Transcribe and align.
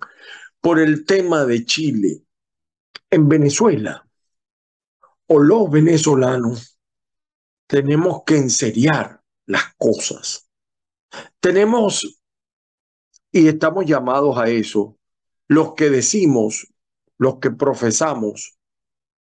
por 0.60 0.78
el 0.78 1.04
tema 1.04 1.44
de 1.44 1.64
Chile 1.64 2.22
en 3.10 3.28
Venezuela 3.28 4.06
o 5.27 5.39
los 5.39 5.70
venezolanos 5.70 6.78
tenemos 7.67 8.23
que 8.27 8.37
enseriar 8.37 9.23
las 9.47 9.75
cosas. 9.77 10.49
Tenemos, 11.41 12.21
y 13.31 13.49
estamos 13.49 13.87
llamados 13.87 14.37
a 14.38 14.49
eso, 14.49 14.99
los 15.49 15.75
que 15.75 15.91
decimos, 15.91 16.69
los 17.19 17.38
que 17.38 17.50
profesamos 17.50 18.59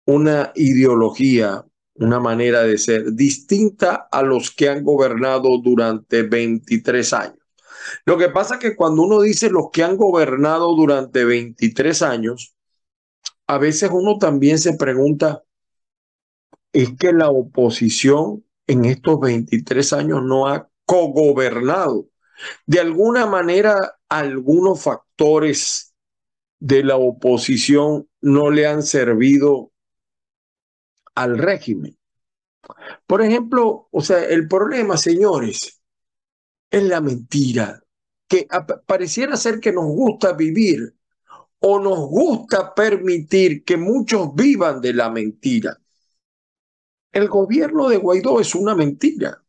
una 0.06 0.52
ideología, 0.54 1.64
una 1.94 2.18
manera 2.18 2.62
de 2.62 2.78
ser 2.78 3.12
distinta 3.12 4.08
a 4.10 4.22
los 4.22 4.50
que 4.50 4.68
han 4.68 4.82
gobernado 4.82 5.58
durante 5.62 6.22
23 6.22 7.12
años. 7.12 7.38
Lo 8.04 8.18
que 8.18 8.28
pasa 8.28 8.54
es 8.54 8.60
que 8.60 8.76
cuando 8.76 9.02
uno 9.02 9.20
dice 9.20 9.50
los 9.50 9.70
que 9.72 9.82
han 9.82 9.96
gobernado 9.96 10.74
durante 10.74 11.24
23 11.24 12.02
años, 12.02 12.54
a 13.46 13.58
veces 13.58 13.90
uno 13.92 14.18
también 14.18 14.58
se 14.58 14.74
pregunta, 14.74 15.42
es 16.72 16.96
que 16.98 17.12
la 17.12 17.30
oposición 17.30 18.44
en 18.66 18.84
estos 18.84 19.20
23 19.20 19.92
años 19.92 20.22
no 20.22 20.48
ha 20.48 20.68
cogobernado. 20.84 22.08
De 22.66 22.80
alguna 22.80 23.26
manera, 23.26 23.98
algunos 24.08 24.82
factores 24.82 25.94
de 26.58 26.84
la 26.84 26.96
oposición 26.96 28.08
no 28.20 28.50
le 28.50 28.66
han 28.66 28.82
servido 28.82 29.72
al 31.14 31.38
régimen. 31.38 31.96
Por 33.06 33.22
ejemplo, 33.22 33.88
o 33.90 34.00
sea, 34.00 34.24
el 34.24 34.46
problema, 34.46 34.96
señores, 34.96 35.80
es 36.70 36.82
la 36.84 37.00
mentira, 37.00 37.82
que 38.28 38.46
pareciera 38.86 39.36
ser 39.36 39.58
que 39.58 39.72
nos 39.72 39.86
gusta 39.86 40.32
vivir 40.32 40.94
o 41.58 41.78
nos 41.78 41.98
gusta 42.08 42.74
permitir 42.74 43.64
que 43.64 43.76
muchos 43.76 44.34
vivan 44.34 44.80
de 44.80 44.94
la 44.94 45.10
mentira. 45.10 45.78
El 47.12 47.28
gobierno 47.28 47.88
de 47.88 47.96
Guaidó 47.98 48.40
es 48.40 48.54
una 48.54 48.74
mentira. 48.74 49.42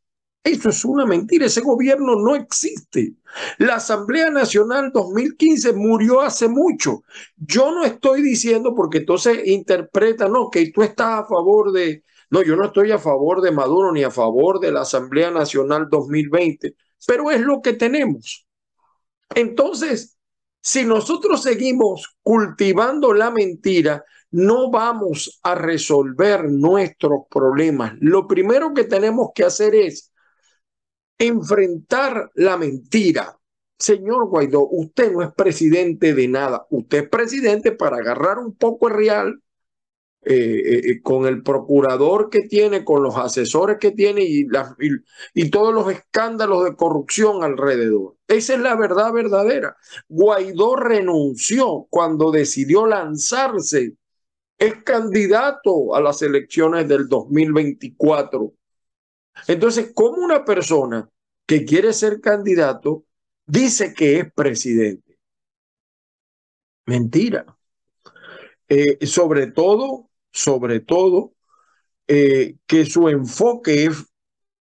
Eso 0.44 0.70
es 0.70 0.84
una 0.86 1.06
mentira, 1.06 1.46
ese 1.46 1.62
gobierno 1.62 2.16
no 2.16 2.36
existe. 2.36 3.14
La 3.60 3.76
Asamblea 3.76 4.32
Nacional 4.32 4.92
2015 4.92 5.74
murió 5.74 6.22
hace 6.22 6.48
mucho. 6.48 7.04
Yo 7.38 7.72
no 7.72 7.84
estoy 7.84 8.24
diciendo, 8.24 8.74
porque 8.74 9.00
entonces 9.00 9.46
interpreta, 9.46 10.28
no, 10.28 10.50
que 10.50 10.72
tú 10.72 10.82
estás 10.82 11.22
a 11.22 11.26
favor 11.26 11.72
de, 11.72 12.04
no, 12.32 12.42
yo 12.42 12.56
no 12.56 12.66
estoy 12.66 12.92
a 12.92 12.98
favor 12.98 13.42
de 13.42 13.52
Maduro 13.52 13.92
ni 13.92 14.04
a 14.04 14.10
favor 14.10 14.60
de 14.60 14.72
la 14.72 14.82
Asamblea 14.82 15.30
Nacional 15.30 15.88
2020, 15.92 16.76
pero 17.06 17.30
es 17.30 17.42
lo 17.42 17.62
que 17.62 17.74
tenemos. 17.74 18.48
Entonces, 19.36 20.18
si 20.60 20.86
nosotros 20.86 21.44
seguimos 21.44 22.18
cultivando 22.24 23.14
la 23.14 23.30
mentira, 23.30 24.04
no 24.32 24.72
vamos 24.72 25.40
a 25.44 25.56
resolver 25.56 26.50
nuestros 26.50 27.22
problemas. 27.30 27.94
Lo 28.00 28.28
primero 28.28 28.74
que 28.74 28.86
tenemos 28.86 29.30
que 29.36 29.44
hacer 29.44 29.76
es 29.76 30.12
enfrentar 31.18 32.32
la 32.36 32.58
mentira. 32.58 33.38
Señor 33.78 34.28
Guaidó, 34.30 34.68
usted 34.70 35.12
no 35.12 35.22
es 35.22 35.34
presidente 35.34 36.14
de 36.14 36.28
nada. 36.28 36.66
Usted 36.70 37.04
es 37.04 37.10
presidente 37.10 37.72
para 37.72 37.98
agarrar 37.98 38.40
un 38.40 38.56
poco 38.56 38.88
el 38.88 38.94
real 38.96 39.42
eh, 40.24 40.36
eh, 40.36 40.82
eh, 40.92 41.02
con 41.02 41.26
el 41.26 41.42
procurador 41.42 42.30
que 42.30 42.42
tiene, 42.42 42.86
con 42.86 43.02
los 43.02 43.18
asesores 43.18 43.78
que 43.80 43.90
tiene 43.90 44.22
y, 44.24 44.46
y, 45.34 45.50
todos 45.50 45.74
los 45.74 45.92
escándalos 45.92 46.64
de 46.64 46.76
corrupción 46.76 47.44
alrededor. 47.44 48.18
Esa 48.28 48.54
es 48.54 48.60
la 48.60 48.76
verdad 48.76 49.12
verdadera. 49.14 49.76
Guaidó 50.08 50.76
renunció 50.76 51.88
cuando 51.90 52.30
decidió 52.30 52.86
lanzarse 52.86 53.96
es 54.62 54.84
candidato 54.84 55.96
a 55.96 56.02
las 56.02 56.22
elecciones 56.22 56.88
del 56.88 57.10
2024. 57.10 58.54
Entonces, 59.48 59.92
¿cómo 59.96 60.18
una 60.22 60.46
persona 60.46 61.10
que 61.48 61.66
quiere 61.66 61.92
ser 61.94 62.22
candidato 62.22 63.04
dice 63.48 63.92
que 63.96 64.20
es 64.20 64.32
presidente? 64.32 65.18
Mentira. 66.86 67.58
Eh, 68.70 69.04
sobre 69.08 69.48
todo, 69.48 70.12
sobre 70.32 70.80
todo, 70.80 71.34
eh, 72.08 72.58
que 72.68 72.86
su 72.86 73.10
enfoque 73.10 73.86
es, 73.86 74.06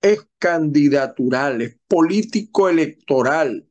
es 0.03 0.25
candidatural, 0.39 1.63
es 1.63 1.77
político 1.89 2.69
electoral. 2.69 3.69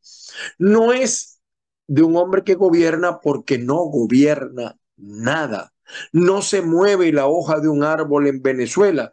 No 0.58 0.92
es 0.92 1.40
de 1.88 2.04
un 2.04 2.18
hombre 2.18 2.44
que 2.44 2.56
gobierna 2.56 3.22
porque 3.22 3.58
no 3.58 3.86
gobierna 3.86 4.78
nada. 4.98 5.72
No 6.12 6.42
se 6.42 6.62
mueve 6.62 7.12
la 7.12 7.28
hoja 7.28 7.60
de 7.60 7.68
un 7.68 7.84
árbol 7.84 8.28
en 8.28 8.42
Venezuela 8.42 9.12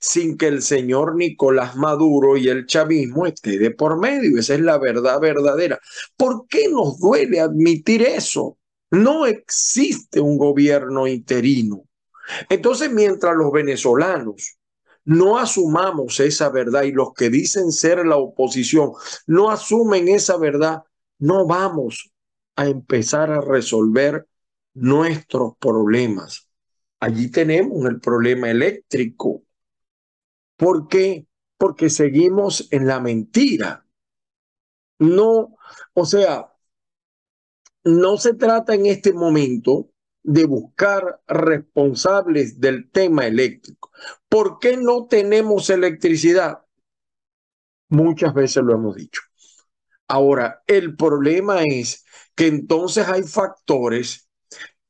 sin 0.00 0.36
que 0.36 0.46
el 0.46 0.62
señor 0.62 1.16
Nicolás 1.16 1.76
Maduro 1.76 2.36
y 2.36 2.48
el 2.48 2.66
chavismo 2.66 3.26
esté 3.26 3.58
de 3.58 3.70
por 3.70 3.98
medio. 3.98 4.38
Esa 4.38 4.54
es 4.54 4.60
la 4.60 4.78
verdad 4.78 5.20
verdadera. 5.20 5.80
¿Por 6.16 6.46
qué 6.48 6.68
nos 6.68 6.98
duele 6.98 7.40
admitir 7.40 8.02
eso? 8.02 8.58
No 8.90 9.26
existe 9.26 10.20
un 10.20 10.38
gobierno 10.38 11.06
interino. 11.06 11.84
Entonces, 12.48 12.90
mientras 12.92 13.34
los 13.36 13.52
venezolanos 13.52 14.58
no 15.04 15.38
asumamos 15.38 16.20
esa 16.20 16.50
verdad 16.50 16.82
y 16.82 16.92
los 16.92 17.14
que 17.14 17.30
dicen 17.30 17.72
ser 17.72 18.06
la 18.06 18.16
oposición 18.16 18.92
no 19.26 19.50
asumen 19.50 20.08
esa 20.08 20.36
verdad, 20.36 20.82
no 21.18 21.46
vamos 21.46 22.12
a 22.56 22.66
empezar 22.66 23.30
a 23.30 23.40
resolver 23.40 24.26
nuestros 24.80 25.56
problemas. 25.58 26.48
Allí 27.00 27.30
tenemos 27.30 27.84
el 27.86 28.00
problema 28.00 28.50
eléctrico. 28.50 29.42
¿Por 30.56 30.88
qué? 30.88 31.26
Porque 31.56 31.90
seguimos 31.90 32.68
en 32.72 32.86
la 32.86 33.00
mentira. 33.00 33.86
No, 34.98 35.56
o 35.94 36.04
sea, 36.04 36.52
no 37.84 38.16
se 38.16 38.34
trata 38.34 38.74
en 38.74 38.86
este 38.86 39.12
momento 39.12 39.90
de 40.22 40.44
buscar 40.44 41.22
responsables 41.26 42.60
del 42.60 42.90
tema 42.90 43.26
eléctrico. 43.26 43.90
¿Por 44.28 44.58
qué 44.58 44.76
no 44.76 45.06
tenemos 45.06 45.70
electricidad? 45.70 46.64
Muchas 47.88 48.34
veces 48.34 48.62
lo 48.62 48.74
hemos 48.74 48.96
dicho. 48.96 49.22
Ahora, 50.06 50.62
el 50.66 50.96
problema 50.96 51.62
es 51.62 52.04
que 52.34 52.46
entonces 52.46 53.08
hay 53.08 53.22
factores 53.22 54.27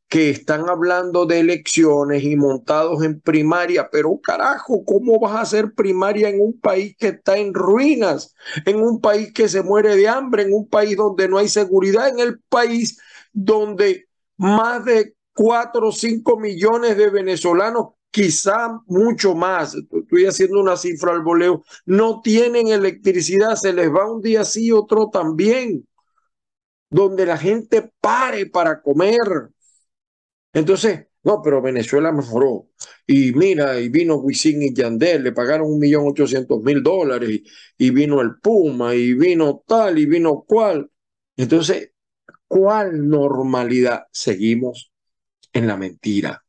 que 0.08 0.31
están 0.31 0.69
hablando 0.70 1.26
de 1.26 1.40
elecciones 1.40 2.25
y 2.25 2.34
montados 2.34 3.05
en 3.05 3.20
primaria, 3.20 3.90
pero 3.90 4.19
carajo, 4.22 4.82
¿cómo 4.84 5.20
vas 5.20 5.34
a 5.34 5.40
hacer 5.43 5.75
primaria 5.75 6.31
en 6.31 6.40
un 6.40 6.58
país 6.58 6.96
que 6.99 7.08
está 7.08 7.37
en 7.37 7.52
ruinas, 7.52 8.34
en 8.64 8.81
un 8.81 9.00
país 9.00 9.32
que 9.34 9.49
se 9.49 9.62
muere 9.62 9.96
de 9.96 10.08
hambre, 10.08 10.44
en 10.44 10.55
un 10.55 10.66
país 10.66 10.96
donde 10.96 11.28
no 11.28 11.37
hay 11.37 11.49
seguridad, 11.49 12.08
en 12.08 12.20
el 12.20 12.40
país 12.49 12.99
donde 13.32 14.08
más 14.38 14.84
de 14.87 15.14
cuatro 15.34 15.88
o 15.88 15.93
cinco 15.93 16.38
millones 16.38 16.96
de 16.96 17.10
venezolanos, 17.10 17.88
quizá 18.10 18.81
mucho 18.87 19.34
más, 19.34 19.75
estoy 19.75 20.25
haciendo 20.25 20.58
una 20.60 20.76
cifra 20.76 21.12
al 21.12 21.22
voleo, 21.22 21.62
no 21.84 22.22
tienen 22.22 22.69
electricidad, 22.69 23.56
se 23.56 23.75
les 23.75 23.90
va 23.90 24.10
un 24.10 24.22
día 24.22 24.44
sí, 24.44 24.72
otro 24.72 25.10
también, 25.10 25.87
donde 26.90 27.26
la 27.26 27.37
gente 27.37 27.93
pare 28.00 28.46
para 28.46 28.81
comer, 28.81 29.50
entonces, 30.53 31.06
no, 31.25 31.43
pero 31.43 31.61
Venezuela 31.61 32.12
mejoró. 32.12 32.69
Y 33.06 33.33
mira, 33.33 33.79
y 33.81 33.89
vino 33.89 34.17
Wisin 34.17 34.62
y 34.62 34.75
Yandel, 34.75 35.25
le 35.25 35.33
pagaron 35.33 35.71
un 35.71 35.79
millón 35.79 36.06
ochocientos 36.06 36.62
mil 36.62 36.83
dólares, 36.83 37.41
y, 37.77 37.91
vino 37.91 38.21
el 38.21 38.37
Puma, 38.41 38.95
y 38.95 39.15
vino 39.15 39.62
tal, 39.67 39.99
y 39.99 40.06
vino 40.06 40.45
cual. 40.47 40.91
Entonces, 41.37 41.93
¿cuál 42.47 43.09
normalidad? 43.09 44.05
Seguimos 44.12 44.93
en 45.53 45.67
la 45.67 45.77
mentira. 45.77 46.45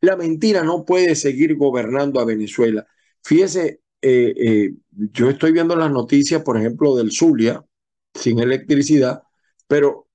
La 0.00 0.16
mentira 0.16 0.62
no 0.62 0.84
puede 0.84 1.14
seguir 1.14 1.56
gobernando 1.56 2.20
a 2.20 2.24
Venezuela. 2.24 2.86
Fíjese, 3.22 3.80
eh, 4.02 4.34
eh, 4.36 4.74
yo 4.90 5.30
estoy 5.30 5.52
viendo 5.52 5.76
las 5.76 5.90
noticias, 5.90 6.42
por 6.42 6.56
ejemplo, 6.58 6.96
del 6.96 7.12
Zulia, 7.12 7.64
sin 8.14 8.40
electricidad, 8.40 9.22
pero 9.66 10.08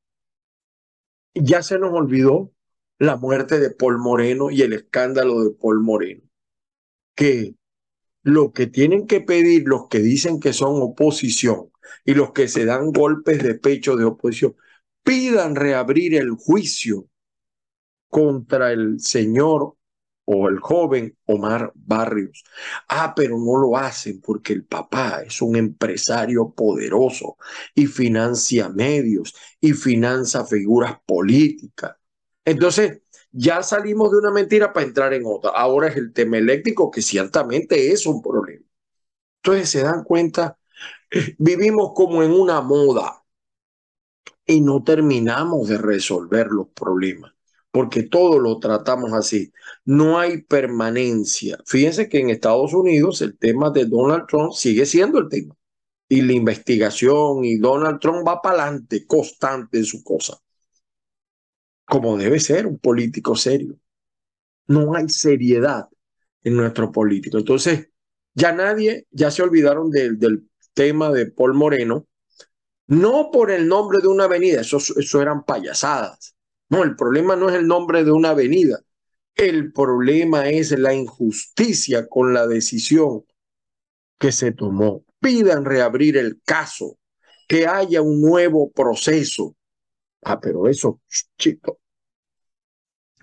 ya 1.33 1.63
se 1.63 1.79
nos 1.79 1.93
olvidó 1.93 2.51
la 2.99 3.17
muerte 3.17 3.59
de 3.59 3.71
Paul 3.71 3.97
Moreno 3.99 4.49
y 4.51 4.61
el 4.61 4.73
escándalo 4.73 5.43
de 5.43 5.51
Paul 5.51 5.81
Moreno. 5.81 6.23
Que 7.15 7.55
lo 8.23 8.51
que 8.53 8.67
tienen 8.67 9.07
que 9.07 9.21
pedir 9.21 9.63
los 9.67 9.87
que 9.87 9.99
dicen 9.99 10.39
que 10.39 10.53
son 10.53 10.81
oposición 10.81 11.71
y 12.05 12.13
los 12.13 12.31
que 12.31 12.47
se 12.47 12.65
dan 12.65 12.91
golpes 12.91 13.41
de 13.43 13.55
pecho 13.55 13.95
de 13.95 14.05
oposición, 14.05 14.55
pidan 15.03 15.55
reabrir 15.55 16.15
el 16.15 16.31
juicio 16.31 17.07
contra 18.09 18.71
el 18.73 18.99
señor 18.99 19.75
o 20.25 20.49
el 20.49 20.59
joven 20.59 21.17
Omar 21.25 21.71
Barrios. 21.75 22.43
Ah, 22.89 23.13
pero 23.15 23.37
no 23.39 23.57
lo 23.57 23.77
hacen 23.77 24.19
porque 24.21 24.53
el 24.53 24.65
papá 24.65 25.23
es 25.25 25.41
un 25.41 25.55
empresario 25.55 26.53
poderoso 26.53 27.37
y 27.73 27.85
financia 27.87 28.69
medios 28.69 29.33
y 29.61 29.71
financia 29.73 30.43
figuras 30.45 30.97
políticas 31.05 31.95
entonces, 32.47 33.01
ya 33.31 33.61
salimos 33.61 34.09
de 34.09 34.19
una 34.19 34.31
mentira 34.31 34.71
para 34.71 34.85
entrar 34.85 35.13
en 35.13 35.23
otra. 35.25 35.51
Ahora 35.51 35.89
es 35.89 35.97
el 35.97 36.13
tema 36.13 36.37
eléctrico, 36.37 36.89
que 36.89 37.01
ciertamente 37.01 37.91
es 37.91 38.05
un 38.05 38.21
problema. 38.21 38.65
Entonces, 39.43 39.69
se 39.69 39.83
dan 39.83 40.05
cuenta, 40.05 40.57
vivimos 41.37 41.91
como 41.93 42.23
en 42.23 42.31
una 42.31 42.61
moda 42.61 43.21
y 44.45 44.61
no 44.61 44.81
terminamos 44.81 45.67
de 45.67 45.77
resolver 45.77 46.47
los 46.47 46.69
problemas, 46.69 47.33
porque 47.69 48.03
todo 48.03 48.39
lo 48.39 48.59
tratamos 48.59 49.11
así. 49.11 49.51
No 49.83 50.17
hay 50.17 50.43
permanencia. 50.43 51.59
Fíjense 51.65 52.07
que 52.07 52.19
en 52.19 52.29
Estados 52.29 52.73
Unidos 52.73 53.21
el 53.21 53.37
tema 53.37 53.71
de 53.71 53.85
Donald 53.85 54.25
Trump 54.27 54.53
sigue 54.53 54.85
siendo 54.85 55.19
el 55.19 55.27
tema. 55.27 55.53
Y 56.07 56.21
la 56.21 56.31
investigación 56.31 57.43
y 57.43 57.57
Donald 57.57 57.99
Trump 57.99 58.25
va 58.25 58.41
para 58.41 58.63
adelante, 58.63 59.05
constante 59.05 59.79
en 59.79 59.85
su 59.85 60.01
cosa 60.01 60.39
como 61.87 62.17
debe 62.17 62.39
ser 62.39 62.67
un 62.67 62.77
político 62.77 63.35
serio. 63.35 63.77
No 64.67 64.95
hay 64.95 65.07
seriedad 65.09 65.87
en 66.43 66.55
nuestro 66.57 66.91
político. 66.91 67.37
Entonces, 67.37 67.89
ya 68.33 68.51
nadie, 68.51 69.07
ya 69.11 69.31
se 69.31 69.41
olvidaron 69.41 69.89
del, 69.89 70.19
del 70.19 70.49
tema 70.73 71.11
de 71.11 71.27
Paul 71.27 71.53
Moreno, 71.53 72.05
no 72.87 73.31
por 73.31 73.51
el 73.51 73.67
nombre 73.67 73.99
de 74.01 74.07
una 74.07 74.25
avenida, 74.25 74.61
eso, 74.61 74.77
eso 74.77 75.21
eran 75.21 75.43
payasadas. 75.43 76.35
No, 76.69 76.83
el 76.83 76.95
problema 76.95 77.35
no 77.35 77.49
es 77.49 77.55
el 77.55 77.67
nombre 77.67 78.03
de 78.03 78.11
una 78.11 78.29
avenida, 78.29 78.79
el 79.35 79.71
problema 79.71 80.49
es 80.49 80.71
la 80.77 80.93
injusticia 80.93 82.07
con 82.07 82.33
la 82.33 82.47
decisión 82.47 83.23
que 84.19 84.31
se 84.31 84.51
tomó. 84.51 85.05
Pidan 85.19 85.65
reabrir 85.65 86.17
el 86.17 86.41
caso, 86.43 86.97
que 87.47 87.65
haya 87.65 88.01
un 88.01 88.21
nuevo 88.21 88.71
proceso, 88.71 89.55
Ah, 90.23 90.39
pero 90.39 90.67
eso, 90.67 91.01
chico, 91.37 91.79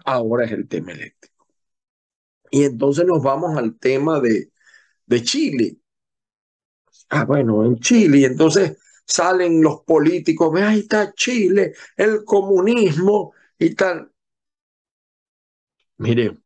ahora 0.07 0.45
es 0.47 0.53
el 0.53 0.67
tema 0.69 0.93
eléctrico. 0.93 1.47
Y 2.51 2.65
entonces 2.65 3.05
nos 3.07 3.23
vamos 3.23 3.57
al 3.59 3.79
tema 3.79 4.19
de, 4.21 4.51
de 5.07 5.23
Chile. 5.23 5.79
Ah, 7.11 7.25
bueno, 7.25 7.65
en 7.65 7.77
Chile, 7.79 8.19
y 8.19 8.25
entonces 8.25 8.79
salen 9.07 9.63
los 9.63 9.81
políticos, 9.83 10.53
ve, 10.53 10.63
ahí 10.63 10.81
está 10.81 11.13
Chile, 11.15 11.75
el 11.97 12.25
comunismo 12.25 13.33
y 13.59 13.75
tal. 13.75 14.11
Mire, 15.99 16.37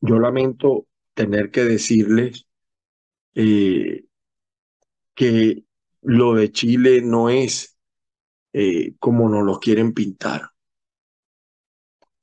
yo 0.00 0.18
lamento 0.18 0.86
tener 1.14 1.50
que 1.50 1.64
decirles 1.64 2.46
eh, 3.34 4.04
que 5.14 5.64
lo 6.02 6.34
de 6.34 6.52
Chile 6.52 7.00
no 7.02 7.30
es 7.30 7.73
eh, 8.54 8.94
como 9.00 9.28
nos 9.28 9.44
lo 9.44 9.58
quieren 9.58 9.92
pintar. 9.92 10.50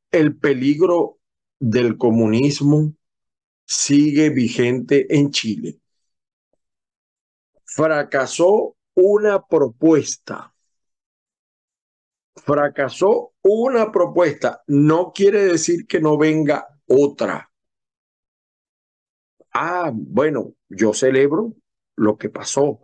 El 0.09 0.37
peligro 0.37 1.19
del 1.59 1.97
comunismo 1.97 2.93
sigue 3.65 4.29
vigente 4.29 5.13
en 5.13 5.31
Chile. 5.31 5.81
Fracasó 7.65 8.77
una 8.93 9.45
propuesta. 9.45 10.53
Fracasó 12.35 13.33
una 13.41 13.91
propuesta. 13.91 14.63
No 14.67 15.11
quiere 15.13 15.43
decir 15.43 15.85
que 15.85 15.99
no 15.99 16.17
venga 16.17 16.65
otra. 16.87 17.51
Ah, 19.53 19.91
bueno, 19.93 20.53
yo 20.69 20.93
celebro 20.93 21.55
lo 21.97 22.17
que 22.17 22.29
pasó, 22.29 22.79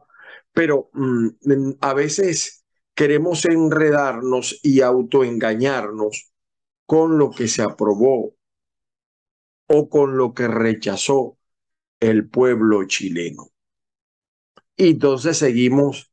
pero 0.52 0.90
mm, 0.92 1.78
a 1.80 1.94
veces 1.94 2.66
queremos 2.98 3.46
enredarnos 3.46 4.60
y 4.64 4.82
autoengañarnos 4.82 6.32
con 6.88 7.20
lo 7.20 7.30
que 7.30 7.48
se 7.48 7.62
aprobó 7.62 8.34
o 9.68 9.88
con 9.88 10.18
lo 10.18 10.34
que 10.34 10.48
rechazó 10.48 11.38
el 12.00 12.28
pueblo 12.28 12.86
chileno. 12.88 13.52
Y 14.76 14.90
entonces 14.92 15.38
seguimos 15.38 16.12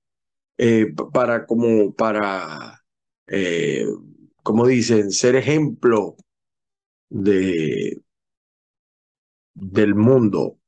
eh, 0.59 0.93
para 1.11 1.47
como 1.47 1.95
para, 1.95 2.85
eh, 3.29 3.87
como 4.43 4.67
dicen, 4.67 5.11
ser 5.11 5.37
ejemplo 5.37 6.17
de, 7.09 8.03
del 9.55 9.95
mundo, 9.95 10.59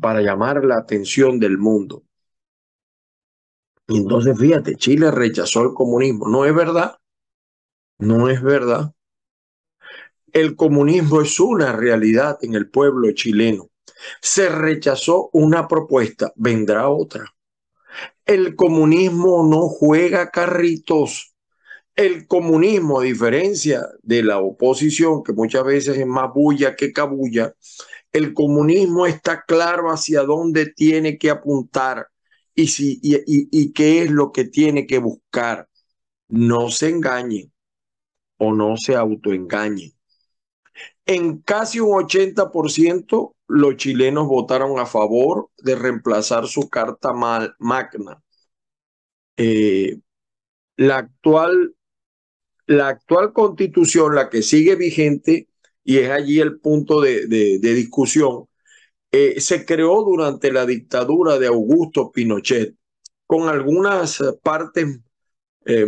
para 0.00 0.22
llamar 0.22 0.64
la 0.64 0.78
atención 0.78 1.38
del 1.38 1.58
mundo. 1.58 2.04
Y 3.88 3.98
entonces, 3.98 4.38
fíjate, 4.38 4.76
Chile 4.76 5.10
rechazó 5.10 5.62
el 5.62 5.74
comunismo. 5.74 6.28
No 6.28 6.44
es 6.44 6.54
verdad. 6.54 6.96
No 7.98 8.28
es 8.28 8.42
verdad. 8.42 8.92
El 10.32 10.56
comunismo 10.56 11.20
es 11.20 11.38
una 11.40 11.72
realidad 11.72 12.38
en 12.42 12.54
el 12.54 12.70
pueblo 12.70 13.12
chileno. 13.12 13.68
Se 14.20 14.48
rechazó 14.48 15.28
una 15.32 15.68
propuesta, 15.68 16.32
vendrá 16.36 16.88
otra. 16.88 17.34
El 18.24 18.56
comunismo 18.56 19.46
no 19.46 19.68
juega 19.68 20.30
carritos. 20.30 21.34
El 21.94 22.26
comunismo, 22.26 23.00
a 23.00 23.04
diferencia 23.04 23.86
de 24.02 24.22
la 24.22 24.38
oposición, 24.38 25.22
que 25.22 25.34
muchas 25.34 25.64
veces 25.64 25.98
es 25.98 26.06
más 26.06 26.32
bulla 26.32 26.74
que 26.74 26.92
cabulla, 26.92 27.54
el 28.12 28.32
comunismo 28.32 29.06
está 29.06 29.44
claro 29.46 29.90
hacia 29.90 30.22
dónde 30.22 30.72
tiene 30.72 31.18
que 31.18 31.30
apuntar 31.30 32.08
y, 32.54 32.66
si, 32.68 33.00
y, 33.02 33.16
y, 33.26 33.72
qué 33.72 34.02
es 34.02 34.10
lo 34.10 34.32
que 34.32 34.44
tiene 34.44 34.86
que 34.86 34.98
buscar. 34.98 35.68
No 36.28 36.70
se 36.70 36.90
engañe 36.90 37.50
o 38.38 38.52
no 38.54 38.76
se 38.76 38.96
autoengañe. 38.96 39.94
En 41.06 41.38
casi 41.42 41.80
un 41.80 41.94
80% 41.94 43.36
los 43.48 43.76
chilenos 43.76 44.28
votaron 44.28 44.78
a 44.78 44.86
favor 44.86 45.50
de 45.58 45.74
reemplazar 45.74 46.46
su 46.46 46.68
carta 46.70 47.12
magna. 47.12 48.22
Eh, 49.36 49.98
la, 50.76 50.98
actual, 50.98 51.74
la 52.66 52.88
actual 52.88 53.32
constitución, 53.32 54.14
la 54.14 54.30
que 54.30 54.42
sigue 54.42 54.76
vigente, 54.76 55.48
y 55.84 55.98
es 55.98 56.10
allí 56.10 56.40
el 56.40 56.60
punto 56.60 57.00
de, 57.00 57.26
de 57.26 57.74
discusión, 57.74 58.46
eh, 59.12 59.40
se 59.40 59.64
creó 59.64 60.02
durante 60.02 60.52
la 60.52 60.66
dictadura 60.66 61.38
de 61.38 61.46
Augusto 61.46 62.10
Pinochet, 62.10 62.74
con 63.26 63.48
algunas 63.48 64.22
partes 64.42 65.00
eh, 65.64 65.86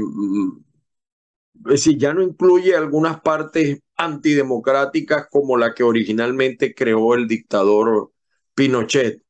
decir, 1.55 1.99
ya 1.99 2.13
no 2.13 2.23
incluye 2.23 2.77
algunas 2.77 3.21
partes 3.21 3.81
antidemocráticas 3.97 5.29
como 5.31 5.57
la 5.57 5.75
que 5.75 5.83
originalmente 5.83 6.75
creó 6.75 7.15
el 7.15 7.27
dictador 7.29 8.13
Pinochet. 8.55 9.23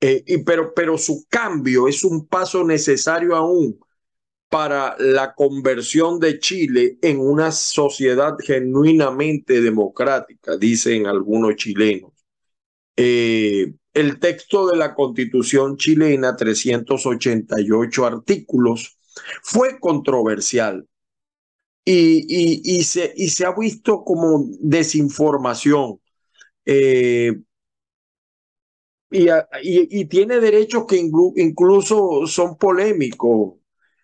Eh, 0.00 0.22
y, 0.26 0.38
pero, 0.44 0.74
pero 0.74 0.98
su 0.98 1.24
cambio 1.28 1.88
es 1.88 2.04
un 2.04 2.26
paso 2.26 2.64
necesario 2.64 3.34
aún 3.34 3.80
para 4.48 4.96
la 4.98 5.34
conversión 5.34 6.20
de 6.20 6.38
Chile 6.38 6.98
en 7.02 7.18
una 7.18 7.50
sociedad 7.50 8.36
genuinamente 8.38 9.60
democrática, 9.60 10.56
dicen 10.56 11.06
algunos 11.06 11.56
chilenos. 11.56 12.15
Eh, 12.96 13.74
el 13.94 14.18
texto 14.18 14.68
de 14.68 14.76
la 14.76 14.94
constitución 14.94 15.76
chilena, 15.76 16.36
388 16.36 18.06
artículos, 18.06 18.98
fue 19.42 19.78
controversial 19.80 20.86
y, 21.84 22.78
y, 22.78 22.82
se, 22.84 23.12
y 23.16 23.28
se, 23.30 23.46
ha 23.46 23.54
visto 23.56 24.04
como 24.04 24.44
desinformación. 24.60 26.00
Eh, 26.64 27.32
y, 29.10 30.04
tiene 30.06 30.40
derechos 30.40 30.84
que 30.86 30.96
incluso 30.96 32.26
son 32.26 32.58
polémicos 32.58 33.54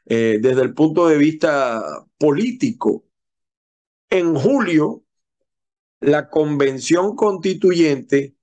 eh, 0.06 0.38
desde 0.40 0.62
el 0.62 0.74
punto 0.74 1.08
de 1.08 1.18
vista 1.18 1.82
político. 2.18 3.04
En 4.10 4.34
julio, 4.34 5.04
la 6.00 6.28
convención 6.28 7.16
constituyente, 7.16 8.34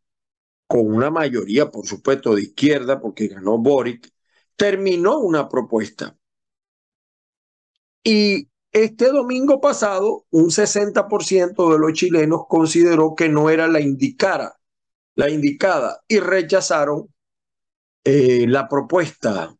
con 0.69 0.85
una 0.85 1.09
mayoría, 1.09 1.71
por 1.71 1.87
supuesto, 1.87 2.35
de 2.35 2.43
izquierda, 2.43 3.01
porque 3.01 3.27
ganó 3.27 3.57
Boric, 3.57 4.07
terminó 4.55 5.17
una 5.17 5.49
propuesta. 5.49 6.15
Y 8.03 8.47
este 8.71 9.07
domingo 9.07 9.59
pasado, 9.61 10.27
un 10.29 10.51
60% 10.51 11.71
de 11.73 11.79
los 11.79 11.93
chilenos 11.93 12.41
consideró 12.47 13.15
que 13.15 13.29
no 13.29 13.49
era 13.49 13.67
la 13.67 13.81
indicada, 13.81 14.59
la 15.15 15.31
indicada 15.31 16.01
y 16.07 16.19
rechazaron 16.19 17.07
eh, 18.03 18.45
la 18.47 18.69
propuesta 18.69 19.57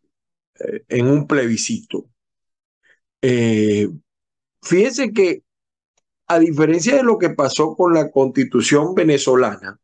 eh, 0.59 0.83
en 0.89 1.07
un 1.07 1.25
plebiscito. 1.25 2.05
Eh, 3.23 3.89
fíjense 4.61 5.11
que, 5.11 5.41
a 6.29 6.39
diferencia 6.39 6.95
de 6.95 7.03
lo 7.03 7.17
que 7.17 7.31
pasó 7.31 7.75
con 7.75 7.93
la 7.93 8.09
constitución 8.09 8.95
venezolana, 8.95 9.79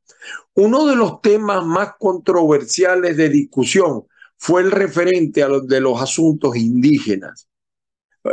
uno 0.53 0.85
de 0.85 0.95
los 0.95 1.21
temas 1.21 1.65
más 1.65 1.95
controversiales 1.99 3.17
de 3.17 3.29
discusión 3.29 4.05
fue 4.37 4.61
el 4.61 4.71
referente 4.71 5.43
a 5.43 5.49
los 5.49 5.67
de 5.67 5.81
los 5.81 6.01
asuntos 6.01 6.55
indígenas. 6.55 7.49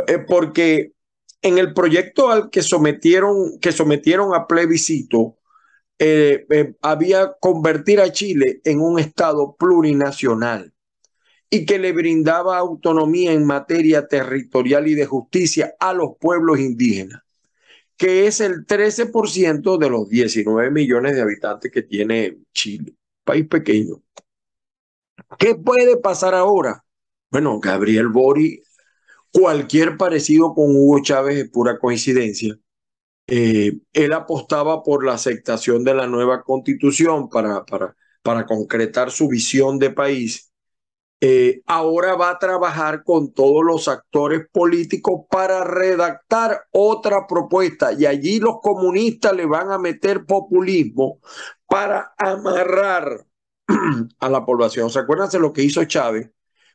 Eh, 0.07 0.19
porque 0.19 0.93
en 1.41 1.57
el 1.57 1.73
proyecto 1.73 2.29
al 2.29 2.49
que 2.49 2.61
sometieron, 2.61 3.59
que 3.59 3.71
sometieron 3.71 4.33
a 4.33 4.47
plebiscito, 4.47 5.37
eh, 5.99 6.45
eh, 6.49 6.73
había 6.81 7.33
convertir 7.39 7.99
a 7.99 8.11
Chile 8.11 8.61
en 8.63 8.79
un 8.79 8.99
estado 8.99 9.55
plurinacional 9.57 10.73
y 11.49 11.65
que 11.65 11.77
le 11.77 11.91
brindaba 11.91 12.57
autonomía 12.57 13.31
en 13.31 13.45
materia 13.45 14.07
territorial 14.07 14.87
y 14.87 14.95
de 14.95 15.05
justicia 15.05 15.75
a 15.79 15.93
los 15.93 16.17
pueblos 16.19 16.59
indígenas, 16.59 17.21
que 17.97 18.27
es 18.27 18.41
el 18.41 18.65
13% 18.65 19.77
de 19.77 19.89
los 19.89 20.09
19 20.09 20.71
millones 20.71 21.15
de 21.15 21.21
habitantes 21.21 21.71
que 21.71 21.83
tiene 21.83 22.39
Chile, 22.53 22.95
país 23.23 23.47
pequeño. 23.47 24.01
¿Qué 25.37 25.55
puede 25.55 25.97
pasar 25.97 26.35
ahora? 26.35 26.83
Bueno, 27.29 27.59
Gabriel 27.59 28.09
Bori 28.09 28.61
Cualquier 29.33 29.97
parecido 29.97 30.53
con 30.53 30.75
Hugo 30.75 31.01
Chávez 31.01 31.37
es 31.37 31.49
pura 31.49 31.79
coincidencia. 31.79 32.55
Eh, 33.25 33.79
él 33.91 34.13
apostaba 34.13 34.83
por 34.83 35.03
la 35.03 35.13
aceptación 35.13 35.83
de 35.83 35.95
la 35.95 36.05
nueva 36.05 36.43
constitución 36.43 37.29
para, 37.29 37.65
para, 37.65 37.95
para 38.21 38.45
concretar 38.45 39.09
su 39.09 39.27
visión 39.27 39.79
de 39.79 39.89
país. 39.89 40.52
Eh, 41.25 41.61
ahora 41.67 42.15
va 42.15 42.31
a 42.31 42.39
trabajar 42.39 43.03
con 43.05 43.31
todos 43.31 43.63
los 43.63 43.87
actores 43.87 44.41
políticos 44.51 45.21
para 45.29 45.63
redactar 45.63 46.65
otra 46.71 47.27
propuesta 47.27 47.93
y 47.93 48.05
allí 48.05 48.39
los 48.41 48.59
comunistas 48.61 49.33
le 49.33 49.45
van 49.45 49.71
a 49.71 49.77
meter 49.77 50.25
populismo 50.25 51.19
para 51.65 52.13
amarrar 52.17 53.25
a 54.19 54.29
la 54.29 54.45
población. 54.45 54.89
¿Se 54.89 54.99
de 55.01 55.39
lo 55.39 55.53
que 55.53 55.63
hizo 55.63 55.85
Chávez 55.85 56.29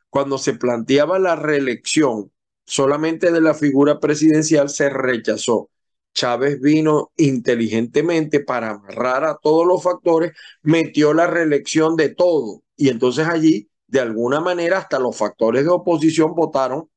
cuando 0.09 0.39
se 0.39 0.53
planteaba 0.55 1.19
la 1.19 1.35
reelección? 1.35 2.31
solamente 2.69 3.31
de 3.31 3.41
la 3.41 3.55
figura 3.55 3.99
presidencial 3.99 4.69
se 4.69 4.89
rechazó. 4.89 5.69
Chávez 6.13 6.59
vino 6.61 7.11
inteligentemente 7.17 8.39
para 8.39 8.71
amarrar 8.71 9.23
a 9.25 9.37
todos 9.41 9.65
los 9.65 9.81
factores, 9.81 10.33
metió 10.61 11.13
la 11.13 11.27
reelección 11.27 11.95
de 11.95 12.09
todo 12.09 12.61
y 12.75 12.89
entonces 12.89 13.27
allí, 13.27 13.68
de 13.89 13.99
alguna 13.99 14.39
manera, 14.39 14.77
hasta 14.77 14.99
los 14.99 15.17
factores 15.17 15.63
de 15.63 15.69
oposición 15.69 16.35
votaron, 16.35 16.89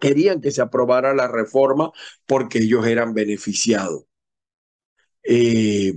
querían 0.00 0.40
que 0.40 0.50
se 0.50 0.60
aprobara 0.60 1.14
la 1.14 1.28
reforma 1.28 1.92
porque 2.26 2.58
ellos 2.58 2.86
eran 2.86 3.14
beneficiados. 3.14 4.04
Eh, 5.22 5.94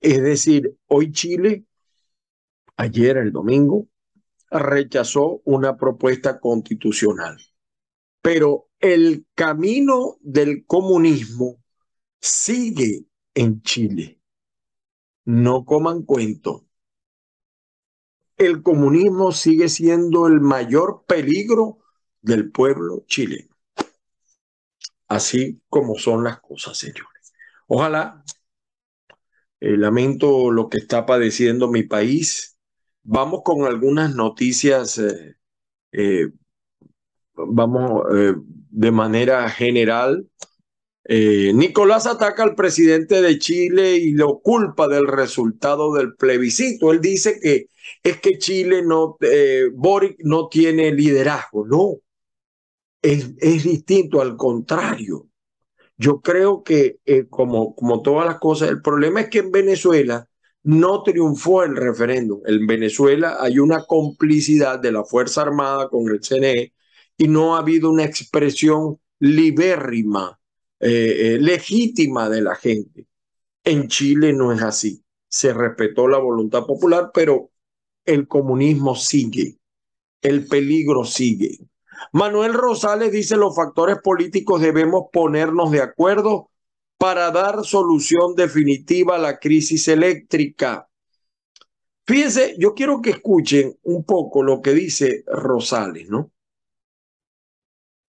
es 0.00 0.22
decir, 0.22 0.74
hoy 0.86 1.12
Chile, 1.12 1.64
ayer 2.76 3.18
el 3.18 3.32
domingo, 3.32 3.86
rechazó 4.50 5.42
una 5.44 5.76
propuesta 5.76 6.40
constitucional. 6.40 7.36
Pero 8.22 8.68
el 8.80 9.26
camino 9.34 10.16
del 10.20 10.64
comunismo 10.66 11.62
sigue 12.20 13.04
en 13.34 13.62
Chile. 13.62 14.20
No 15.26 15.64
coman 15.66 16.02
cuento. 16.02 16.69
El 18.40 18.62
comunismo 18.62 19.32
sigue 19.32 19.68
siendo 19.68 20.26
el 20.26 20.40
mayor 20.40 21.04
peligro 21.06 21.80
del 22.22 22.50
pueblo 22.50 23.04
chileno. 23.06 23.54
Así 25.08 25.60
como 25.68 25.98
son 25.98 26.24
las 26.24 26.40
cosas, 26.40 26.78
señores. 26.78 27.34
Ojalá, 27.66 28.24
eh, 29.60 29.76
lamento 29.76 30.50
lo 30.50 30.70
que 30.70 30.78
está 30.78 31.04
padeciendo 31.04 31.70
mi 31.70 31.82
país, 31.82 32.56
Vamos 33.02 33.40
con 33.44 33.64
algunas 33.64 34.14
noticias, 34.14 34.98
eh, 34.98 35.34
eh, 35.92 36.28
vamos 37.34 38.04
de 38.70 38.90
manera 38.90 39.48
general. 39.48 40.28
Nicolás 41.08 42.06
ataca 42.06 42.42
al 42.42 42.54
presidente 42.54 43.22
de 43.22 43.38
Chile 43.38 43.96
y 43.96 44.12
lo 44.12 44.40
culpa 44.40 44.86
del 44.86 45.06
resultado 45.06 45.94
del 45.94 46.14
plebiscito. 46.14 46.92
Él 46.92 47.00
dice 47.00 47.40
que 47.40 47.70
es 48.02 48.20
que 48.20 48.38
Chile 48.38 48.82
no, 48.82 49.16
Boric 49.74 50.16
no 50.24 50.48
tiene 50.48 50.92
liderazgo. 50.92 51.66
No, 51.66 51.96
es, 53.02 53.30
es 53.38 53.64
distinto, 53.64 54.20
al 54.20 54.36
contrario. 54.36 55.28
Yo 55.96 56.20
creo 56.20 56.62
que 56.62 57.00
como, 57.28 57.74
como 57.74 58.02
todas 58.02 58.26
las 58.26 58.38
cosas, 58.38 58.70
el 58.70 58.80
problema 58.82 59.20
es 59.20 59.28
que 59.28 59.40
en 59.40 59.50
Venezuela 59.50 60.28
no 60.62 61.02
triunfó 61.02 61.62
el 61.62 61.76
referéndum. 61.76 62.40
En 62.46 62.66
Venezuela 62.66 63.36
hay 63.40 63.58
una 63.58 63.84
complicidad 63.84 64.78
de 64.78 64.92
la 64.92 65.04
Fuerza 65.04 65.42
Armada 65.42 65.88
con 65.88 66.08
el 66.10 66.20
CNE 66.20 66.74
y 67.16 67.28
no 67.28 67.56
ha 67.56 67.60
habido 67.60 67.90
una 67.90 68.04
expresión 68.04 68.98
libérrima, 69.18 70.38
eh, 70.80 71.34
eh, 71.34 71.38
legítima 71.40 72.28
de 72.28 72.42
la 72.42 72.54
gente. 72.54 73.06
En 73.64 73.88
Chile 73.88 74.32
no 74.32 74.52
es 74.52 74.62
así. 74.62 75.04
Se 75.28 75.52
respetó 75.52 76.08
la 76.08 76.18
voluntad 76.18 76.64
popular, 76.66 77.10
pero 77.14 77.50
el 78.04 78.26
comunismo 78.28 78.94
sigue, 78.94 79.58
el 80.22 80.46
peligro 80.46 81.04
sigue. 81.04 81.58
Manuel 82.12 82.54
Rosales 82.54 83.12
dice 83.12 83.36
los 83.36 83.54
factores 83.54 83.98
políticos 84.02 84.60
debemos 84.60 85.04
ponernos 85.12 85.70
de 85.70 85.82
acuerdo 85.82 86.50
para 86.98 87.30
dar 87.30 87.64
solución 87.64 88.34
definitiva 88.34 89.16
a 89.16 89.18
la 89.18 89.38
crisis 89.38 89.88
eléctrica. 89.88 90.88
Fíjense, 92.06 92.56
yo 92.58 92.74
quiero 92.74 93.00
que 93.00 93.10
escuchen 93.10 93.78
un 93.84 94.04
poco 94.04 94.42
lo 94.42 94.60
que 94.60 94.72
dice 94.72 95.24
Rosales, 95.26 96.08
¿no? 96.10 96.30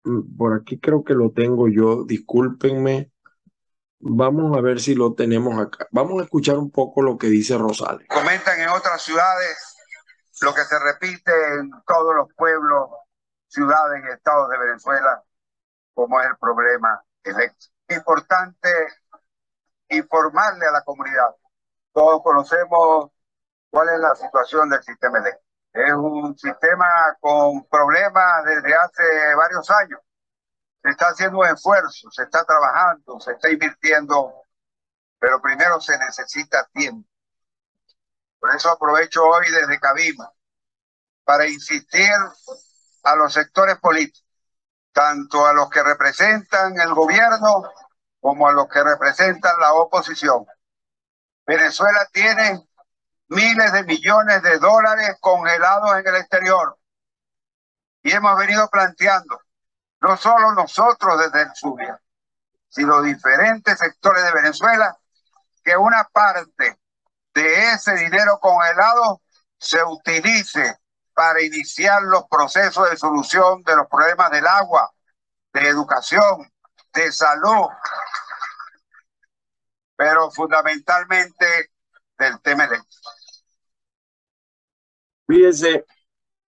Mm, 0.04 0.36
por 0.36 0.54
aquí 0.54 0.78
creo 0.78 1.04
que 1.04 1.14
lo 1.14 1.32
tengo 1.32 1.68
yo, 1.68 2.04
discúlpenme. 2.04 3.10
Vamos 3.98 4.56
a 4.56 4.60
ver 4.62 4.80
si 4.80 4.94
lo 4.94 5.12
tenemos 5.12 5.58
acá. 5.60 5.86
Vamos 5.90 6.20
a 6.20 6.24
escuchar 6.24 6.56
un 6.56 6.70
poco 6.70 7.02
lo 7.02 7.18
que 7.18 7.26
dice 7.26 7.58
Rosales. 7.58 8.06
Comentan 8.08 8.60
en 8.60 8.68
otras 8.70 9.02
ciudades 9.02 9.69
lo 10.40 10.54
que 10.54 10.64
se 10.64 10.78
repite 10.78 11.32
en 11.54 11.70
todos 11.86 12.14
los 12.14 12.32
pueblos, 12.34 12.90
ciudades 13.48 14.02
y 14.04 14.12
estados 14.12 14.48
de 14.50 14.58
Venezuela, 14.58 15.22
como 15.94 16.20
es 16.20 16.26
el 16.26 16.36
problema 16.38 17.02
eléctrico 17.24 17.80
importante 17.94 18.68
informarle 19.88 20.66
a 20.66 20.72
la 20.72 20.82
comunidad. 20.82 21.34
Todos 21.92 22.22
conocemos 22.22 23.10
cuál 23.70 23.88
es 23.90 23.98
la 23.98 24.14
situación 24.14 24.68
del 24.68 24.82
sistema 24.82 25.18
eléctrico. 25.18 25.46
Es 25.72 25.92
un 25.92 26.36
sistema 26.36 26.86
con 27.20 27.64
problemas 27.66 28.44
desde 28.44 28.74
hace 28.74 29.34
varios 29.36 29.70
años. 29.70 30.00
Se 30.82 30.90
está 30.90 31.08
haciendo 31.08 31.38
un 31.38 31.46
esfuerzo, 31.46 32.10
se 32.10 32.22
está 32.22 32.44
trabajando, 32.44 33.20
se 33.20 33.32
está 33.32 33.50
invirtiendo, 33.50 34.34
pero 35.18 35.40
primero 35.40 35.80
se 35.80 35.98
necesita 35.98 36.66
tiempo. 36.72 37.08
Por 38.40 38.54
eso 38.56 38.70
aprovecho 38.70 39.22
hoy 39.24 39.50
desde 39.50 39.78
Cabima 39.78 40.32
para 41.24 41.46
insistir 41.46 42.10
a 43.04 43.14
los 43.14 43.32
sectores 43.32 43.78
políticos, 43.78 44.26
tanto 44.92 45.46
a 45.46 45.52
los 45.52 45.68
que 45.68 45.82
representan 45.82 46.80
el 46.80 46.94
gobierno 46.94 47.70
como 48.18 48.48
a 48.48 48.52
los 48.52 48.66
que 48.68 48.82
representan 48.82 49.60
la 49.60 49.74
oposición. 49.74 50.46
Venezuela 51.46 52.08
tiene 52.12 52.66
miles 53.28 53.72
de 53.72 53.84
millones 53.84 54.42
de 54.42 54.58
dólares 54.58 55.16
congelados 55.20 55.98
en 55.98 56.06
el 56.06 56.16
exterior. 56.16 56.78
Y 58.02 58.12
hemos 58.12 58.36
venido 58.38 58.68
planteando, 58.68 59.40
no 60.00 60.16
solo 60.16 60.52
nosotros 60.52 61.18
desde 61.18 61.42
el 61.42 61.54
Zulia, 61.54 62.00
sino 62.68 63.02
diferentes 63.02 63.78
sectores 63.78 64.24
de 64.24 64.32
Venezuela, 64.32 64.98
que 65.62 65.76
una 65.76 66.04
parte 66.04 66.79
de 67.42 67.72
ese 67.72 67.94
dinero 67.96 68.38
congelado 68.40 69.22
se 69.58 69.82
utilice 69.84 70.76
para 71.14 71.42
iniciar 71.42 72.02
los 72.02 72.24
procesos 72.30 72.88
de 72.90 72.96
solución 72.96 73.62
de 73.62 73.76
los 73.76 73.86
problemas 73.88 74.30
del 74.30 74.46
agua, 74.46 74.90
de 75.52 75.68
educación, 75.68 76.50
de 76.94 77.12
salud, 77.12 77.68
pero 79.96 80.30
fundamentalmente 80.30 81.70
del 82.18 82.40
tema 82.40 82.64
eléctrico. 82.64 83.10
Fíjese, 85.26 85.84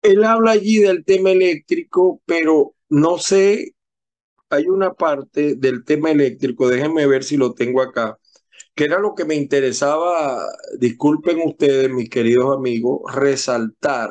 él 0.02 0.25
habla 0.25 0.52
allí 0.52 0.78
del 0.78 1.04
tema 1.04 1.30
eléctrico, 1.30 2.20
pero 2.26 2.75
no 2.88 3.18
sé, 3.18 3.75
hay 4.50 4.68
una 4.68 4.92
parte 4.92 5.54
del 5.56 5.84
tema 5.84 6.11
eléctrico, 6.11 6.68
déjenme 6.68 7.06
ver 7.06 7.25
si 7.25 7.37
lo 7.37 7.54
tengo 7.54 7.80
acá, 7.80 8.18
que 8.75 8.85
era 8.85 8.99
lo 8.99 9.14
que 9.14 9.25
me 9.25 9.35
interesaba, 9.35 10.47
disculpen 10.79 11.41
ustedes, 11.45 11.91
mis 11.91 12.09
queridos 12.09 12.57
amigos, 12.57 13.02
resaltar, 13.14 14.11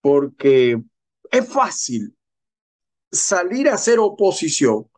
porque 0.00 0.82
es 1.30 1.48
fácil 1.52 2.16
salir 3.10 3.68
a 3.68 3.74
hacer 3.74 3.98
oposición 3.98 4.88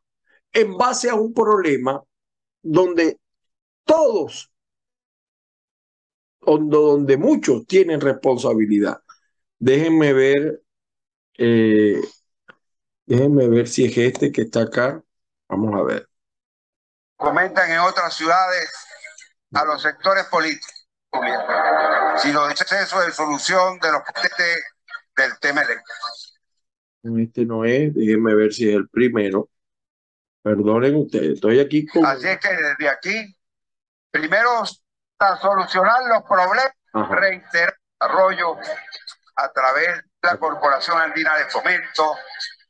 en 0.53 0.77
base 0.77 1.11
a 1.11 1.15
un 1.15 1.33
problema 1.35 2.03
donde 2.63 3.19
todos, 3.85 4.51
donde 6.41 7.17
muchos 7.17 7.67
tienen 7.67 8.01
responsabilidad. 8.01 8.99
Déjenme 9.59 10.13
ver, 10.13 10.63
eh, 11.39 12.01
déjenme 13.07 13.49
ver 13.49 13.69
si 13.69 13.85
es 13.85 13.97
este 13.99 14.33
que 14.33 14.43
está 14.43 14.63
acá. 14.63 15.05
Vamos 15.49 15.75
a 15.75 15.83
ver. 15.83 16.10
Comentan 17.21 17.71
en 17.71 17.81
otras 17.81 18.15
ciudades 18.15 18.73
a 19.53 19.65
los 19.65 19.83
sectores 19.83 20.25
políticos 20.25 20.89
si 22.17 22.33
los 22.33 22.51
excesos 22.51 23.05
de 23.05 23.13
solución 23.13 23.79
de 23.79 23.93
los 23.93 24.03
del 25.17 25.39
tema 25.39 25.61
eléctrico. 25.61 25.95
Este 27.19 27.45
no 27.45 27.65
es, 27.65 27.95
déjenme 27.95 28.35
ver 28.35 28.53
si 28.53 28.69
es 28.69 28.77
el 28.77 28.89
primero. 28.89 29.51
Perdonen 30.43 30.97
ustedes, 30.97 31.35
estoy 31.35 31.61
aquí 31.61 31.87
con... 31.87 32.07
Así 32.07 32.27
es 32.27 32.39
que 32.39 32.49
desde 32.49 32.89
aquí, 32.89 33.37
primero, 34.11 34.63
para 35.19 35.37
solucionar 35.37 35.99
los 36.09 36.23
problemas, 36.23 36.73
reiterar 37.11 37.77
desarrollo 38.01 38.57
a 39.37 39.53
través 39.53 39.89
de 39.97 40.03
la 40.23 40.39
Corporación 40.39 40.99
Andina 40.99 41.37
de 41.37 41.45
Fomento, 41.47 42.17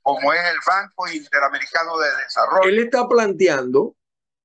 como 0.02 0.32
es 0.32 0.40
el 0.40 0.56
Banco 0.66 1.08
Interamericano 1.08 1.98
de 1.98 2.08
Desarrollo. 2.24 2.68
Él 2.68 2.78
está 2.80 3.06
planteando 3.08 3.94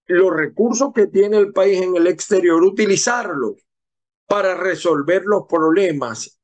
los 0.08 0.34
recursos 0.34 0.92
que 0.94 1.08
tiene 1.08 1.38
el 1.38 1.52
país 1.52 1.82
en 1.82 1.96
el 1.96 2.08
exterior, 2.08 2.64
utilizarlos 2.64 3.66
para 4.28 4.56
resolver 4.56 5.24
los 5.26 5.46
problemas 5.48 6.40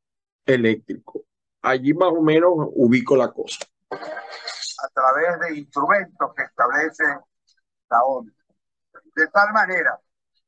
eléctricos. 0.45 1.23
Allí 1.61 1.93
más 1.93 2.09
o 2.09 2.21
menos 2.21 2.51
ubico 2.75 3.15
la 3.15 3.31
cosa 3.31 3.59
a 4.83 4.87
través 4.89 5.39
de 5.39 5.59
instrumentos 5.59 6.33
que 6.35 6.43
establece 6.43 7.03
la 7.89 8.03
ONU. 8.03 8.31
De 9.15 9.27
tal 9.27 9.51
manera 9.53 9.99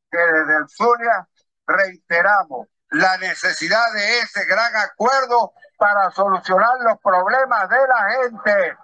que 0.10 0.18
desde 0.18 0.58
el 0.58 0.70
Zulia 0.70 1.28
reiteramos 1.68 2.68
la 2.92 3.18
necesidad 3.18 3.94
de 3.94 4.20
ese 4.20 4.46
gran 4.46 4.76
acuerdo 4.76 5.54
para 5.78 6.12
solucionar 6.12 6.78
los 6.82 7.00
problemas 7.02 7.70
de 7.70 7.88
la 7.88 8.10
gente. 8.12 8.78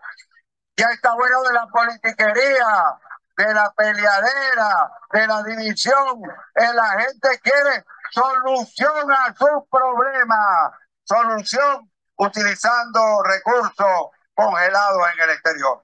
Ya 0.75 0.87
está 0.93 1.13
bueno 1.15 1.43
de 1.43 1.53
la 1.53 1.67
politiquería, 1.67 2.99
de 3.39 3.53
la 3.53 3.73
peleadera, 3.75 4.91
de 5.13 5.27
la 5.27 5.43
división. 5.43 6.21
La 6.55 7.01
gente 7.01 7.39
quiere 7.41 7.85
solución 8.11 9.11
a 9.11 9.33
sus 9.33 9.67
problemas, 9.71 10.73
solución 11.03 11.89
utilizando 12.17 13.23
recursos 13.23 14.11
congelado 14.33 14.99
en 15.13 15.23
el 15.23 15.29
exterior. 15.29 15.83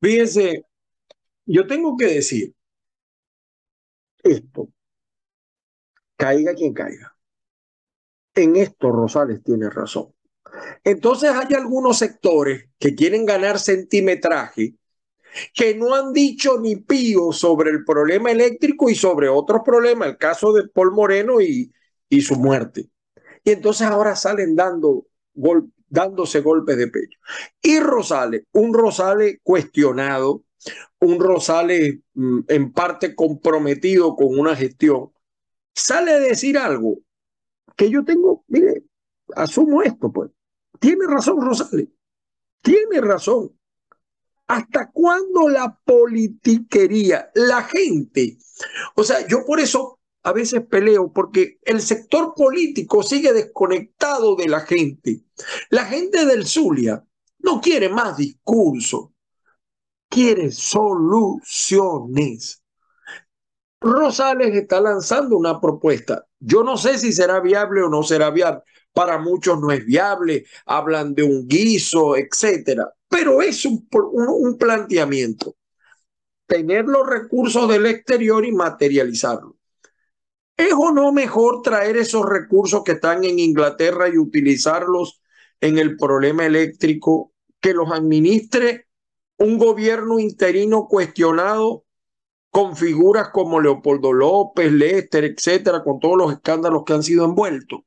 Fíjense, 0.00 0.66
yo 1.44 1.66
tengo 1.66 1.96
que 1.96 2.06
decir 2.06 2.54
esto, 4.22 4.68
caiga 6.16 6.54
quien 6.54 6.72
caiga. 6.72 7.14
En 8.34 8.56
esto 8.56 8.90
Rosales 8.90 9.42
tiene 9.42 9.68
razón. 9.68 10.14
Entonces 10.84 11.30
hay 11.30 11.54
algunos 11.54 11.98
sectores 11.98 12.70
que 12.78 12.94
quieren 12.94 13.26
ganar 13.26 13.58
centimetraje 13.58 14.74
que 15.54 15.74
no 15.74 15.94
han 15.94 16.12
dicho 16.12 16.58
ni 16.60 16.76
pío 16.76 17.32
sobre 17.32 17.70
el 17.70 17.84
problema 17.84 18.30
eléctrico 18.30 18.88
y 18.88 18.94
sobre 18.94 19.28
otros 19.28 19.62
problemas, 19.64 20.08
el 20.08 20.18
caso 20.18 20.52
de 20.52 20.68
Paul 20.68 20.92
Moreno 20.92 21.40
y, 21.40 21.72
y 22.08 22.20
su 22.22 22.36
muerte. 22.36 22.88
Y 23.44 23.50
entonces 23.50 23.86
ahora 23.86 24.16
salen 24.16 24.56
dando 24.56 25.06
golpes 25.34 25.76
dándose 25.88 26.40
golpes 26.40 26.76
de 26.76 26.88
pecho. 26.88 27.18
Y 27.62 27.80
Rosales, 27.80 28.44
un 28.52 28.74
Rosales 28.74 29.38
cuestionado, 29.42 30.44
un 31.00 31.20
Rosales 31.20 31.98
mm, 32.14 32.40
en 32.48 32.72
parte 32.72 33.14
comprometido 33.14 34.16
con 34.16 34.38
una 34.38 34.56
gestión, 34.56 35.12
sale 35.74 36.12
a 36.12 36.18
decir 36.18 36.58
algo 36.58 36.98
que 37.76 37.90
yo 37.90 38.04
tengo, 38.04 38.44
mire, 38.48 38.84
asumo 39.34 39.82
esto, 39.82 40.12
pues. 40.12 40.30
Tiene 40.78 41.06
razón 41.06 41.40
Rosales, 41.40 41.88
tiene 42.62 43.00
razón. 43.00 43.52
¿Hasta 44.48 44.90
cuándo 44.92 45.48
la 45.48 45.76
politiquería, 45.84 47.30
la 47.34 47.64
gente? 47.64 48.38
O 48.94 49.02
sea, 49.02 49.26
yo 49.26 49.44
por 49.44 49.60
eso 49.60 49.98
a 50.22 50.32
veces 50.32 50.64
peleo 50.66 51.12
porque 51.12 51.58
el 51.62 51.80
sector 51.80 52.34
político 52.34 53.02
sigue 53.02 53.32
desconectado 53.32 54.36
de 54.36 54.48
la 54.48 54.60
gente. 54.60 55.24
La 55.70 55.84
gente 55.84 56.26
del 56.26 56.46
Zulia 56.46 57.04
no 57.40 57.60
quiere 57.60 57.88
más 57.88 58.16
discurso, 58.16 59.12
quiere 60.08 60.50
soluciones. 60.50 62.62
Rosales 63.80 64.56
está 64.56 64.80
lanzando 64.80 65.36
una 65.36 65.60
propuesta. 65.60 66.26
Yo 66.40 66.64
no 66.64 66.76
sé 66.76 66.98
si 66.98 67.12
será 67.12 67.40
viable 67.40 67.82
o 67.82 67.88
no 67.88 68.02
será 68.02 68.30
viable. 68.30 68.62
Para 68.92 69.18
muchos 69.18 69.60
no 69.60 69.70
es 69.70 69.84
viable, 69.84 70.46
hablan 70.64 71.14
de 71.14 71.22
un 71.22 71.46
guiso, 71.46 72.16
etcétera. 72.16 72.95
Pero 73.08 73.42
es 73.42 73.64
un, 73.64 73.88
un, 73.92 74.58
planteamiento. 74.58 75.54
Tener 76.46 76.84
los 76.84 77.06
recursos 77.06 77.68
del 77.68 77.86
exterior 77.86 78.44
y 78.44 78.52
materializarlos. 78.52 79.54
¿Es 80.56 80.72
o 80.72 80.90
no 80.90 81.12
mejor 81.12 81.62
traer 81.62 81.96
esos 81.96 82.24
recursos 82.24 82.82
que 82.82 82.92
están 82.92 83.24
en 83.24 83.38
Inglaterra 83.38 84.08
y 84.08 84.16
utilizarlos 84.16 85.20
en 85.60 85.78
el 85.78 85.96
problema 85.96 86.46
eléctrico 86.46 87.32
que 87.60 87.74
los 87.74 87.90
administre 87.90 88.86
un 89.38 89.58
gobierno 89.58 90.18
interino 90.18 90.86
cuestionado 90.88 91.84
con 92.50 92.74
figuras 92.74 93.28
como 93.30 93.60
Leopoldo 93.60 94.12
López, 94.12 94.72
Lester, 94.72 95.24
etcétera, 95.24 95.84
con 95.84 96.00
todos 96.00 96.16
los 96.16 96.32
escándalos 96.32 96.84
que 96.84 96.94
han 96.94 97.02
sido 97.02 97.26
envueltos? 97.26 97.80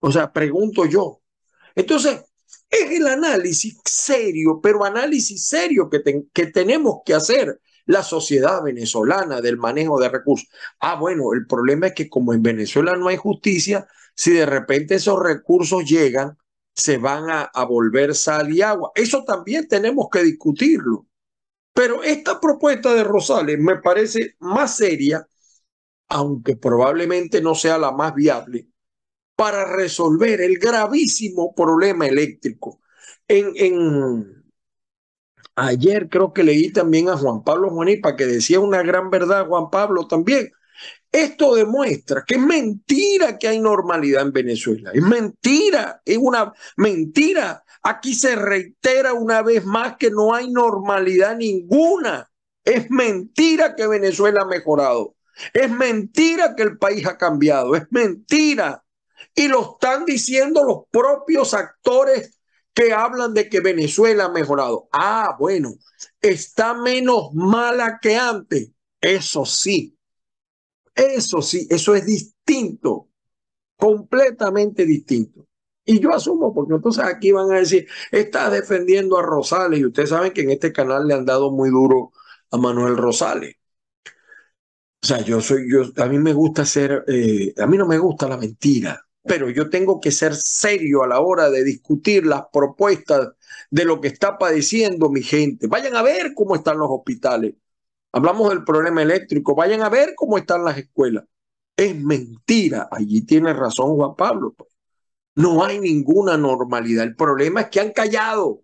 O 0.00 0.12
sea, 0.12 0.32
pregunto 0.32 0.84
yo. 0.84 1.20
Entonces, 1.74 2.24
es 2.70 2.90
el 2.90 3.06
análisis 3.06 3.78
serio, 3.84 4.60
pero 4.62 4.84
análisis 4.84 5.46
serio 5.46 5.88
que, 5.90 6.02
que 6.32 6.46
tenemos 6.46 7.00
que 7.04 7.14
hacer 7.14 7.60
la 7.86 8.02
sociedad 8.02 8.62
venezolana 8.62 9.40
del 9.40 9.56
manejo 9.56 9.98
de 9.98 10.10
recursos. 10.10 10.48
Ah, 10.80 10.96
bueno, 10.96 11.32
el 11.32 11.46
problema 11.46 11.88
es 11.88 11.94
que 11.94 12.08
como 12.08 12.34
en 12.34 12.42
Venezuela 12.42 12.96
no 12.96 13.08
hay 13.08 13.16
justicia, 13.16 13.86
si 14.14 14.32
de 14.32 14.46
repente 14.46 14.96
esos 14.96 15.18
recursos 15.22 15.84
llegan, 15.84 16.36
se 16.74 16.98
van 16.98 17.24
a, 17.30 17.64
volver 17.64 18.14
sal 18.14 18.52
y 18.52 18.62
agua. 18.62 18.92
Eso 18.94 19.24
también 19.24 19.66
tenemos 19.66 20.08
que 20.12 20.22
discutirlo. 20.22 21.06
Pero 21.72 22.02
esta 22.02 22.40
propuesta 22.40 22.94
de 22.94 23.04
Rosales 23.04 23.58
me 23.58 23.76
parece 23.76 24.36
más 24.40 24.76
seria, 24.76 25.26
aunque 26.08 26.56
probablemente 26.56 27.40
no 27.40 27.54
sea 27.54 27.78
la 27.78 27.92
más 27.92 28.14
viable, 28.14 28.68
para 29.38 29.64
resolver 29.64 30.40
el 30.40 30.58
gravísimo 30.58 31.54
problema 31.54 32.08
eléctrico. 32.08 32.80
En, 33.28 34.34
Ayer 35.54 36.08
creo 36.08 36.32
que 36.32 36.42
leí 36.42 36.72
también 36.72 37.08
a 37.08 37.16
Juan 37.16 37.44
Pablo 37.44 37.70
Juanipa 37.70 38.16
que 38.16 38.26
decía 38.26 38.58
una 38.58 38.82
gran 38.82 39.10
verdad, 39.10 39.46
Juan 39.46 39.70
Pablo 39.70 40.08
también. 40.08 40.50
Esto 41.12 41.54
demuestra 41.54 42.24
que 42.26 42.34
es 42.34 42.40
mentira 42.40 43.38
que 43.38 43.46
hay 43.46 43.60
normalidad 43.60 44.22
en 44.22 44.32
Venezuela. 44.32 44.90
Es 44.92 45.02
mentira, 45.02 46.02
es 46.04 46.18
una 46.18 46.52
mentira. 46.76 47.62
Aquí 47.82 48.14
se 48.14 48.34
reitera 48.34 49.12
una 49.14 49.42
vez 49.42 49.64
más 49.64 49.96
que 49.98 50.10
no 50.10 50.34
hay 50.34 50.50
normalidad 50.50 51.36
ninguna. 51.36 52.28
Es 52.64 52.90
mentira 52.90 53.76
que 53.76 53.86
Venezuela 53.86 54.42
ha 54.42 54.46
mejorado. 54.46 55.14
Es 55.52 55.70
mentira 55.70 56.56
que 56.56 56.64
el 56.64 56.76
país 56.78 57.06
ha 57.06 57.16
cambiado. 57.16 57.76
Es 57.76 57.84
mentira. 57.90 58.84
Y 59.38 59.46
lo 59.46 59.74
están 59.74 60.04
diciendo 60.04 60.64
los 60.64 60.78
propios 60.90 61.54
actores 61.54 62.40
que 62.74 62.92
hablan 62.92 63.34
de 63.34 63.48
que 63.48 63.60
Venezuela 63.60 64.24
ha 64.24 64.32
mejorado. 64.32 64.88
Ah, 64.90 65.36
bueno, 65.38 65.74
está 66.20 66.74
menos 66.74 67.32
mala 67.34 68.00
que 68.02 68.16
antes. 68.16 68.72
Eso 69.00 69.44
sí, 69.44 69.96
eso 70.92 71.40
sí, 71.40 71.68
eso 71.70 71.94
es 71.94 72.04
distinto, 72.04 73.10
completamente 73.76 74.84
distinto. 74.84 75.46
Y 75.84 76.00
yo 76.00 76.12
asumo, 76.12 76.52
porque 76.52 76.74
entonces 76.74 77.04
aquí 77.04 77.30
van 77.30 77.52
a 77.52 77.60
decir, 77.60 77.86
está 78.10 78.50
defendiendo 78.50 79.18
a 79.18 79.22
Rosales, 79.22 79.78
y 79.78 79.86
ustedes 79.86 80.08
saben 80.08 80.32
que 80.32 80.40
en 80.40 80.50
este 80.50 80.72
canal 80.72 81.06
le 81.06 81.14
han 81.14 81.24
dado 81.24 81.52
muy 81.52 81.70
duro 81.70 82.10
a 82.50 82.56
Manuel 82.56 82.96
Rosales. 82.96 83.54
O 85.00 85.06
sea, 85.06 85.20
yo 85.20 85.40
soy, 85.40 85.70
yo, 85.70 85.82
a 86.02 86.06
mí 86.06 86.18
me 86.18 86.32
gusta 86.32 86.64
ser, 86.64 87.04
eh, 87.06 87.54
a 87.56 87.68
mí 87.68 87.76
no 87.78 87.86
me 87.86 87.98
gusta 87.98 88.28
la 88.28 88.36
mentira, 88.36 89.07
pero 89.24 89.50
yo 89.50 89.68
tengo 89.70 90.00
que 90.00 90.10
ser 90.10 90.34
serio 90.34 91.02
a 91.02 91.08
la 91.08 91.20
hora 91.20 91.50
de 91.50 91.64
discutir 91.64 92.26
las 92.26 92.44
propuestas 92.52 93.30
de 93.70 93.84
lo 93.84 94.00
que 94.00 94.08
está 94.08 94.38
padeciendo 94.38 95.10
mi 95.10 95.22
gente. 95.22 95.66
Vayan 95.66 95.96
a 95.96 96.02
ver 96.02 96.34
cómo 96.34 96.54
están 96.54 96.78
los 96.78 96.88
hospitales. 96.90 97.54
Hablamos 98.12 98.48
del 98.50 98.64
problema 98.64 99.02
eléctrico. 99.02 99.54
Vayan 99.54 99.82
a 99.82 99.88
ver 99.88 100.14
cómo 100.16 100.38
están 100.38 100.64
las 100.64 100.78
escuelas. 100.78 101.24
Es 101.76 101.94
mentira. 101.96 102.88
Allí 102.90 103.22
tiene 103.22 103.52
razón 103.52 103.94
Juan 103.96 104.16
Pablo. 104.16 104.54
Pues. 104.56 104.70
No 105.36 105.64
hay 105.64 105.78
ninguna 105.78 106.36
normalidad. 106.36 107.04
El 107.04 107.14
problema 107.16 107.62
es 107.62 107.68
que 107.68 107.80
han 107.80 107.92
callado. 107.92 108.62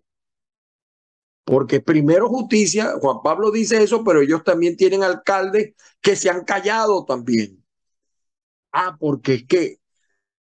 Porque 1.45 1.79
primero 1.79 2.27
justicia, 2.27 2.93
Juan 2.99 3.17
Pablo 3.23 3.51
dice 3.51 3.83
eso, 3.83 4.03
pero 4.03 4.21
ellos 4.21 4.43
también 4.43 4.75
tienen 4.75 5.03
alcaldes 5.03 5.75
que 6.01 6.15
se 6.15 6.29
han 6.29 6.43
callado 6.43 7.05
también. 7.05 7.63
Ah, 8.71 8.97
porque 8.99 9.35
es 9.35 9.47
que 9.47 9.79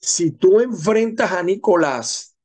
si 0.05 0.33
tú 0.33 0.61
enfrentas 0.61 1.33
a 1.33 1.43
Nicolás, 1.43 2.37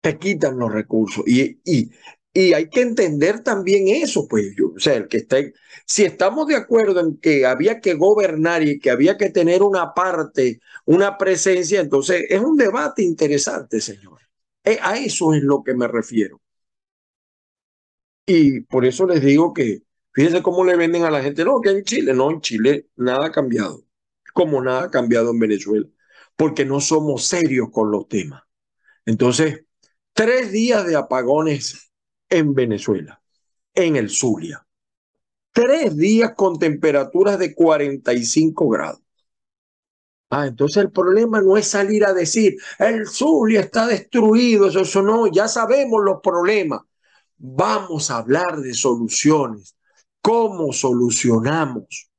te 0.00 0.18
quitan 0.18 0.58
los 0.58 0.72
recursos. 0.72 1.24
Y, 1.26 1.60
y, 1.64 1.90
y 2.32 2.52
hay 2.52 2.68
que 2.68 2.82
entender 2.82 3.42
también 3.42 3.88
eso, 3.88 4.26
pues, 4.28 4.54
yo, 4.56 4.72
o 4.76 4.78
sea, 4.78 4.94
el 4.94 5.08
que 5.08 5.18
esté, 5.18 5.54
si 5.86 6.04
estamos 6.04 6.46
de 6.46 6.56
acuerdo 6.56 7.00
en 7.00 7.18
que 7.18 7.46
había 7.46 7.80
que 7.80 7.94
gobernar 7.94 8.62
y 8.62 8.78
que 8.78 8.90
había 8.90 9.16
que 9.16 9.30
tener 9.30 9.62
una 9.62 9.94
parte, 9.94 10.60
una 10.86 11.18
presencia, 11.18 11.80
entonces 11.80 12.24
es 12.28 12.40
un 12.40 12.56
debate 12.56 13.02
interesante, 13.02 13.80
señor. 13.80 14.18
Eh, 14.64 14.78
a 14.82 14.98
eso 14.98 15.34
es 15.34 15.42
lo 15.42 15.62
que 15.64 15.74
me 15.74 15.88
refiero. 15.88 16.40
Y 18.26 18.60
por 18.62 18.84
eso 18.86 19.06
les 19.06 19.20
digo 19.22 19.52
que, 19.52 19.82
fíjense 20.12 20.42
cómo 20.42 20.64
le 20.64 20.76
venden 20.76 21.04
a 21.04 21.10
la 21.10 21.22
gente, 21.22 21.44
no, 21.44 21.60
que 21.60 21.70
en 21.70 21.84
Chile, 21.84 22.14
no, 22.14 22.30
en 22.30 22.40
Chile 22.40 22.88
nada 22.96 23.26
ha 23.26 23.32
cambiado, 23.32 23.84
como 24.34 24.62
nada 24.62 24.84
ha 24.84 24.90
cambiado 24.90 25.30
en 25.30 25.38
Venezuela, 25.40 25.86
porque 26.40 26.64
no 26.64 26.80
somos 26.80 27.26
serios 27.26 27.68
con 27.70 27.90
los 27.90 28.08
temas. 28.08 28.42
Entonces, 29.04 29.66
tres 30.14 30.50
días 30.50 30.86
de 30.86 30.96
apagones 30.96 31.92
en 32.30 32.54
Venezuela, 32.54 33.20
en 33.74 33.96
el 33.96 34.08
Zulia. 34.08 34.66
Tres 35.52 35.94
días 35.98 36.32
con 36.34 36.58
temperaturas 36.58 37.38
de 37.38 37.54
45 37.54 38.70
grados. 38.70 39.02
Ah, 40.30 40.46
entonces 40.46 40.82
el 40.82 40.90
problema 40.90 41.42
no 41.42 41.58
es 41.58 41.66
salir 41.66 42.06
a 42.06 42.14
decir, 42.14 42.56
el 42.78 43.06
Zulia 43.06 43.60
está 43.60 43.86
destruido, 43.86 44.68
eso, 44.68 45.02
no, 45.02 45.26
ya 45.30 45.46
sabemos 45.46 46.02
los 46.02 46.22
problemas. 46.22 46.80
Vamos 47.36 48.10
a 48.10 48.16
hablar 48.16 48.56
de 48.60 48.72
soluciones. 48.72 49.76
¿Cómo 50.22 50.72
solucionamos? 50.72 52.09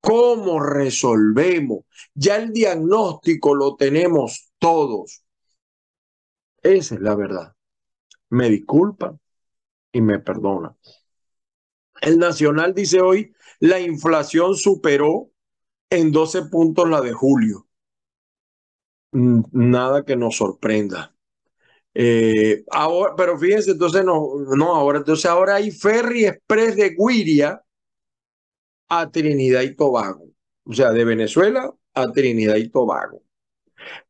¿Cómo 0.00 0.60
resolvemos? 0.60 1.84
Ya 2.14 2.36
el 2.36 2.52
diagnóstico 2.52 3.54
lo 3.54 3.76
tenemos 3.76 4.52
todos. 4.58 5.24
Esa 6.62 6.94
es 6.94 7.00
la 7.00 7.14
verdad. 7.14 7.54
Me 8.30 8.48
disculpan, 8.48 9.18
y 9.92 10.00
me 10.00 10.18
perdona. 10.18 10.74
El 12.00 12.18
Nacional 12.18 12.74
dice 12.74 13.00
hoy, 13.00 13.34
la 13.60 13.80
inflación 13.80 14.54
superó 14.54 15.30
en 15.90 16.12
12 16.12 16.42
puntos 16.44 16.88
la 16.88 17.00
de 17.00 17.12
julio. 17.12 17.66
Nada 19.12 20.04
que 20.04 20.16
nos 20.16 20.36
sorprenda. 20.36 21.14
Eh, 21.94 22.64
ahora, 22.70 23.14
pero 23.16 23.38
fíjense, 23.38 23.72
entonces 23.72 24.04
no, 24.04 24.22
no, 24.56 24.76
ahora, 24.76 24.98
entonces 24.98 25.26
ahora 25.26 25.56
hay 25.56 25.70
ferry 25.70 26.26
express 26.26 26.76
de 26.76 26.94
Guiria 26.96 27.60
a 28.88 29.10
Trinidad 29.10 29.62
y 29.62 29.74
Tobago. 29.74 30.30
O 30.64 30.72
sea, 30.72 30.90
de 30.92 31.04
Venezuela 31.04 31.72
a 31.94 32.12
Trinidad 32.12 32.56
y 32.56 32.68
Tobago. 32.68 33.22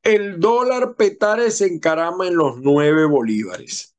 El 0.03 0.41
dólar 0.41 0.97
petare 0.97 1.51
se 1.51 1.67
encarama 1.67 2.27
en 2.27 2.37
los 2.37 2.59
nueve 2.59 3.05
bolívares. 3.05 3.95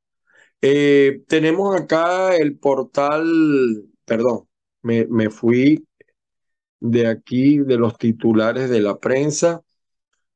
Eh, 0.61 1.23
tenemos 1.27 1.79
acá 1.79 2.35
el 2.35 2.57
portal, 2.57 3.25
perdón, 4.05 4.47
me, 4.81 5.05
me 5.05 5.29
fui 5.29 5.87
de 6.79 7.07
aquí, 7.07 7.59
de 7.59 7.77
los 7.77 7.97
titulares 7.97 8.69
de 8.69 8.81
la 8.81 8.99
prensa, 8.99 9.63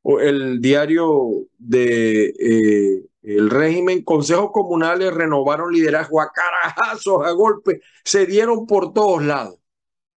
el 0.04 0.60
diario 0.60 1.48
de 1.58 2.26
eh, 2.40 3.06
el 3.22 3.50
régimen, 3.50 4.04
consejos 4.04 4.52
comunales 4.52 5.14
renovaron 5.14 5.72
liderazgo 5.72 6.22
a 6.22 6.32
carajazos, 6.32 7.26
a 7.26 7.32
golpe, 7.32 7.82
se 8.04 8.26
dieron 8.26 8.68
por 8.68 8.94
todos 8.94 9.24
lados, 9.24 9.60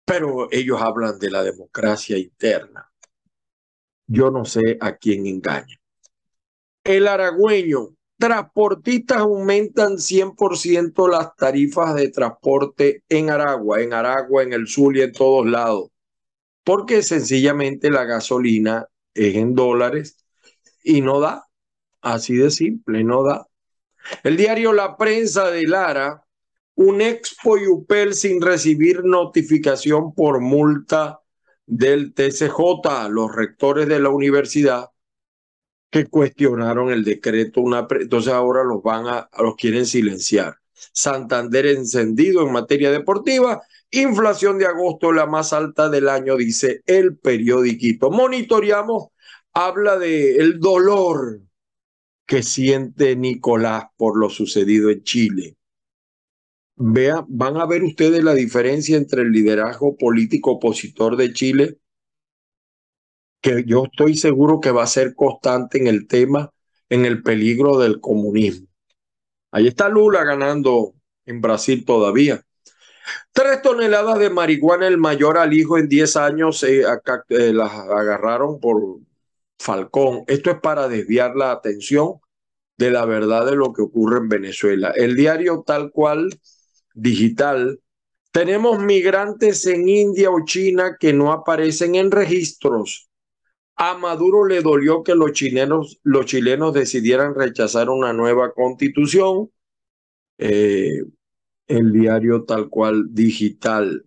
pero 0.07 0.49
ellos 0.53 0.81
hablan 0.81 1.19
de 1.19 1.31
la 1.31 1.43
democracia 1.43 2.17
interna. 2.17 2.91
Yo 4.07 4.31
no 4.31 4.45
sé 4.45 4.79
a 4.81 4.97
quién 4.97 5.27
engaña. 5.27 5.77
El 6.85 7.09
aragüeño 7.09 7.97
transportistas 8.17 9.19
aumentan 9.19 9.99
100% 9.99 11.09
las 11.09 11.35
tarifas 11.37 11.95
de 11.97 12.09
transporte 12.09 13.03
en 13.09 13.31
Aragua, 13.31 13.83
en 13.83 13.93
Aragua, 13.93 14.43
en 14.45 14.53
el 14.53 14.69
sur 14.69 14.97
y 14.97 15.03
en 15.03 15.13
todos 15.13 15.45
lados, 15.45 15.91
porque 16.65 17.03
sencillamente 17.03 17.91
la 17.91 18.05
gasolina 18.05 18.87
es 19.13 19.35
en 19.35 19.55
dólares 19.55 20.25
y 20.83 21.01
no 21.01 21.21
da, 21.21 21.49
así 22.01 22.37
de 22.37 22.51
simple, 22.51 23.03
no 23.03 23.25
da. 23.25 23.47
El 24.23 24.37
diario 24.37 24.73
La 24.73 24.97
Prensa 24.97 25.51
de 25.51 25.65
Lara, 25.65 26.26
un 26.77 27.01
expo 27.01 27.59
y 27.59 27.67
UPEL 27.67 28.15
sin 28.15 28.41
recibir 28.41 29.03
notificación 29.05 30.15
por 30.15 30.41
multa 30.41 31.21
del 31.67 32.15
TCJ, 32.15 33.09
los 33.11 33.35
rectores 33.35 33.89
de 33.89 33.99
la 33.99 34.11
universidad 34.11 34.91
que 35.91 36.07
cuestionaron 36.07 36.91
el 36.91 37.05
decreto, 37.05 37.63
entonces 37.91 38.33
ahora 38.33 38.63
los 38.63 38.83
van 38.83 39.07
a, 39.07 39.29
los 39.39 39.57
quieren 39.57 39.87
silenciar. 39.87 40.57
Santander 40.93 41.67
encendido 41.67 42.43
en 42.43 42.53
materia 42.53 42.91
deportiva, 42.91 43.63
inflación 43.91 44.59
de 44.59 44.67
agosto 44.67 45.13
la 45.13 45.25
más 45.27 45.55
alta 45.55 45.89
del 45.89 46.09
año, 46.11 46.37
dice 46.37 46.83
el 46.87 47.17
periodiquito. 47.17 48.11
Monitoreamos, 48.11 49.09
habla 49.55 49.97
de 49.97 50.37
el 50.37 50.61
dolor 50.61 51.41
que 52.27 52.43
siente 52.43 53.17
Nicolás 53.17 53.85
por 53.97 54.19
lo 54.19 54.29
sucedido 54.29 54.91
en 54.91 55.03
Chile. 55.03 55.57
Vea, 56.79 57.25
van 57.29 57.57
a 57.57 57.67
ver 57.67 57.83
ustedes 57.83 58.23
la 58.23 58.35
diferencia 58.35 58.97
entre 58.97 59.23
el 59.23 59.33
liderazgo 59.33 59.97
político 59.97 60.53
opositor 60.53 61.17
de 61.17 61.33
Chile 61.33 61.79
que 63.41 63.65
yo 63.65 63.85
estoy 63.85 64.17
seguro 64.17 64.61
que 64.61 64.73
va 64.73 64.83
a 64.83 64.89
ser 64.89 65.15
constante 65.15 65.79
en 65.79 65.87
el 65.87 66.07
tema, 66.07 66.51
en 66.89 67.05
el 67.05 67.23
peligro 67.23 67.79
del 67.79 68.01
comunismo. 68.01 68.67
Ahí 69.53 69.69
está 69.69 69.89
Lula 69.89 70.25
ganando 70.25 70.95
en 71.25 71.41
Brasil 71.41 71.85
todavía. 71.85 72.43
Tres 73.33 73.63
toneladas 73.63 74.19
de 74.19 74.31
marihuana, 74.31 74.89
el 74.89 74.99
mayor 74.99 75.39
al 75.39 75.55
hijo 75.55 75.79
en 75.79 75.89
10 75.89 76.17
años, 76.17 76.63
eh, 76.65 76.83
eh, 77.29 77.53
las 77.53 77.73
agarraron 77.73 78.59
por 78.59 78.99
Falcón. 79.59 80.25
Esto 80.27 80.51
es 80.51 80.59
para 80.61 80.89
desviar 80.89 81.37
la 81.37 81.53
atención 81.53 82.15
de 82.79 82.91
la 82.91 83.05
verdad 83.05 83.47
de 83.47 83.57
lo 83.57 83.73
que 83.73 83.83
ocurre 83.83 84.19
en 84.19 84.29
Venezuela. 84.29 84.91
El 84.95 85.15
diario 85.15 85.63
tal 85.67 85.93
cual, 85.93 86.31
digital, 86.97 87.81
tenemos 88.33 88.81
migrantes 88.81 89.67
en 89.67 89.89
India 89.89 90.31
o 90.31 90.45
China 90.45 90.97
que 90.99 91.13
no 91.13 91.33
aparecen 91.33 91.95
en 91.95 92.11
registros 92.11 93.07
a 93.77 93.97
Maduro 93.99 94.47
le 94.47 94.63
dolió 94.63 95.03
que 95.03 95.15
los 95.15 95.33
chilenos, 95.33 96.01
los 96.03 96.27
chilenos 96.27 96.73
decidieran 96.73 97.35
rechazar 97.35 97.91
una 97.91 98.13
nueva 98.13 98.53
constitución. 98.53 99.51
Eh, 100.39 101.03
el 101.69 101.93
diario 101.93 102.45
tal 102.45 102.69
cual 102.71 103.09
digital. 103.11 104.07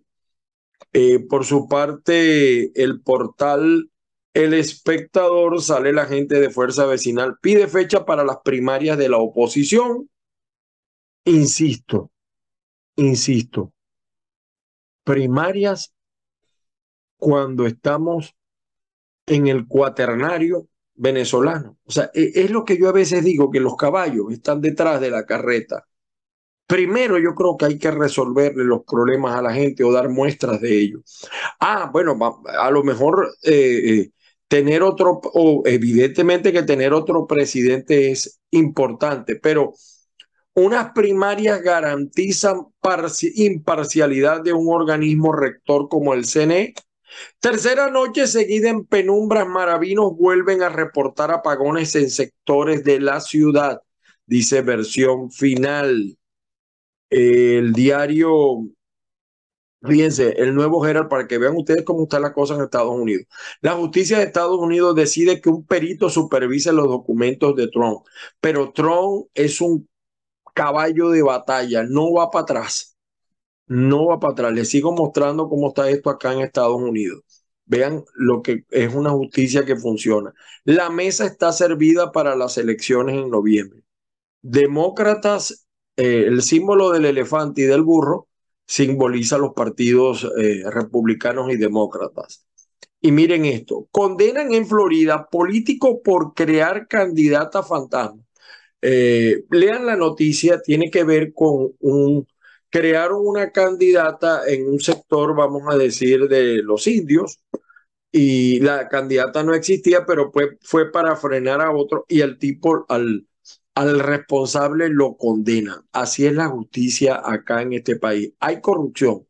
Eh, 0.92 1.20
por 1.20 1.44
su 1.44 1.68
parte, 1.68 2.72
el 2.82 3.00
portal 3.00 3.90
El 4.34 4.54
Espectador 4.54 5.60
sale 5.62 5.92
la 5.92 6.06
gente 6.06 6.40
de 6.40 6.50
Fuerza 6.50 6.86
Vecinal, 6.86 7.36
pide 7.40 7.68
fecha 7.68 8.04
para 8.04 8.24
las 8.24 8.38
primarias 8.44 8.98
de 8.98 9.08
la 9.08 9.18
oposición. 9.18 10.08
Insisto, 11.24 12.10
insisto, 12.96 13.72
primarias 15.04 15.92
cuando 17.16 17.66
estamos 17.66 18.34
en 19.26 19.46
el 19.48 19.66
cuaternario 19.66 20.68
venezolano. 20.94 21.78
O 21.84 21.90
sea, 21.90 22.10
e, 22.14 22.32
es 22.34 22.50
lo 22.50 22.64
que 22.64 22.78
yo 22.78 22.88
a 22.88 22.92
veces 22.92 23.24
digo, 23.24 23.50
que 23.50 23.60
los 23.60 23.76
caballos 23.76 24.32
están 24.32 24.60
detrás 24.60 25.00
de 25.00 25.10
la 25.10 25.24
carreta. 25.24 25.86
Primero 26.66 27.18
yo 27.18 27.34
creo 27.34 27.56
que 27.56 27.66
hay 27.66 27.78
que 27.78 27.90
resolverle 27.90 28.64
los 28.64 28.82
problemas 28.84 29.34
a 29.36 29.42
la 29.42 29.52
gente 29.52 29.82
o 29.82 29.92
dar 29.92 30.08
muestras 30.08 30.60
de 30.60 30.78
ello. 30.80 31.02
Ah, 31.58 31.90
bueno, 31.92 32.16
a 32.46 32.70
lo 32.70 32.84
mejor 32.84 33.28
eh, 33.42 33.80
eh, 33.84 34.10
tener 34.46 34.82
otro, 34.82 35.20
o 35.34 35.62
evidentemente 35.66 36.52
que 36.52 36.62
tener 36.62 36.92
otro 36.92 37.26
presidente 37.26 38.12
es 38.12 38.40
importante, 38.50 39.36
pero 39.36 39.74
unas 40.60 40.92
primarias 40.92 41.62
garantizan 41.62 42.66
imparcialidad 43.34 44.42
de 44.42 44.52
un 44.52 44.68
organismo 44.68 45.32
rector 45.32 45.88
como 45.88 46.14
el 46.14 46.24
CNE. 46.24 46.74
Tercera 47.40 47.90
noche 47.90 48.26
seguida 48.26 48.70
en 48.70 48.84
penumbras, 48.84 49.46
maravinos 49.46 50.16
vuelven 50.16 50.62
a 50.62 50.68
reportar 50.68 51.30
apagones 51.30 51.94
en 51.96 52.10
sectores 52.10 52.84
de 52.84 53.00
la 53.00 53.20
ciudad, 53.20 53.80
dice 54.26 54.62
versión 54.62 55.30
final. 55.30 56.16
El 57.10 57.72
diario, 57.72 58.68
fíjense, 59.82 60.34
el 60.40 60.54
nuevo 60.54 60.86
Herald, 60.86 61.08
para 61.08 61.26
que 61.26 61.38
vean 61.38 61.56
ustedes 61.56 61.82
cómo 61.84 62.04
está 62.04 62.20
la 62.20 62.32
cosa 62.32 62.54
en 62.54 62.62
Estados 62.62 62.94
Unidos. 62.94 63.26
La 63.60 63.72
justicia 63.72 64.18
de 64.18 64.24
Estados 64.24 64.58
Unidos 64.58 64.94
decide 64.94 65.40
que 65.40 65.50
un 65.50 65.66
perito 65.66 66.08
supervise 66.08 66.72
los 66.72 66.86
documentos 66.86 67.56
de 67.56 67.68
Trump, 67.68 68.06
pero 68.40 68.72
Trump 68.72 69.26
es 69.34 69.60
un 69.60 69.89
caballo 70.54 71.10
de 71.10 71.22
batalla, 71.22 71.84
no 71.84 72.12
va 72.12 72.30
para 72.30 72.42
atrás, 72.42 72.96
no 73.66 74.06
va 74.06 74.20
para 74.20 74.32
atrás. 74.32 74.52
Les 74.52 74.68
sigo 74.70 74.92
mostrando 74.92 75.48
cómo 75.48 75.68
está 75.68 75.88
esto 75.90 76.10
acá 76.10 76.32
en 76.32 76.40
Estados 76.40 76.80
Unidos. 76.80 77.22
Vean 77.66 78.04
lo 78.14 78.42
que 78.42 78.64
es 78.70 78.94
una 78.94 79.10
justicia 79.10 79.64
que 79.64 79.76
funciona. 79.76 80.32
La 80.64 80.90
mesa 80.90 81.24
está 81.26 81.52
servida 81.52 82.12
para 82.12 82.34
las 82.36 82.58
elecciones 82.58 83.16
en 83.16 83.30
noviembre. 83.30 83.82
Demócratas, 84.42 85.66
eh, 85.96 86.24
el 86.26 86.42
símbolo 86.42 86.90
del 86.90 87.04
elefante 87.04 87.62
y 87.62 87.64
del 87.64 87.82
burro 87.82 88.28
simboliza 88.66 89.38
los 89.38 89.52
partidos 89.54 90.26
eh, 90.38 90.62
republicanos 90.70 91.50
y 91.52 91.56
demócratas. 91.56 92.46
Y 93.00 93.12
miren 93.12 93.44
esto, 93.46 93.88
condenan 93.90 94.52
en 94.52 94.66
Florida 94.66 95.28
político 95.30 96.02
por 96.02 96.34
crear 96.34 96.86
candidata 96.86 97.62
fantasma. 97.62 98.22
Eh, 98.82 99.44
lean 99.50 99.86
la 99.86 99.96
noticia, 99.96 100.60
tiene 100.62 100.90
que 100.90 101.04
ver 101.04 101.32
con 101.34 101.72
un, 101.80 102.26
crearon 102.70 103.20
una 103.26 103.50
candidata 103.52 104.42
en 104.46 104.68
un 104.68 104.80
sector, 104.80 105.34
vamos 105.36 105.62
a 105.68 105.76
decir, 105.76 106.28
de 106.28 106.62
los 106.62 106.86
indios, 106.86 107.40
y 108.12 108.60
la 108.60 108.88
candidata 108.88 109.42
no 109.42 109.54
existía, 109.54 110.04
pero 110.06 110.30
fue, 110.32 110.58
fue 110.62 110.90
para 110.90 111.16
frenar 111.16 111.60
a 111.60 111.72
otro, 111.72 112.04
y 112.08 112.20
el 112.22 112.38
tipo, 112.38 112.84
al, 112.88 113.26
al 113.74 114.00
responsable 114.00 114.88
lo 114.88 115.16
condena. 115.16 115.84
Así 115.92 116.26
es 116.26 116.34
la 116.34 116.48
justicia 116.48 117.20
acá 117.24 117.62
en 117.62 117.74
este 117.74 117.96
país. 117.96 118.32
Hay 118.40 118.60
corrupción, 118.60 119.26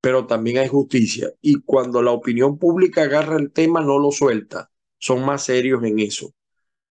pero 0.00 0.26
también 0.26 0.58
hay 0.58 0.68
justicia. 0.68 1.32
Y 1.40 1.62
cuando 1.62 2.02
la 2.02 2.12
opinión 2.12 2.58
pública 2.58 3.02
agarra 3.02 3.36
el 3.36 3.52
tema, 3.52 3.80
no 3.82 3.98
lo 3.98 4.10
suelta. 4.12 4.70
Son 4.98 5.24
más 5.24 5.44
serios 5.44 5.82
en 5.84 5.98
eso. 6.00 6.32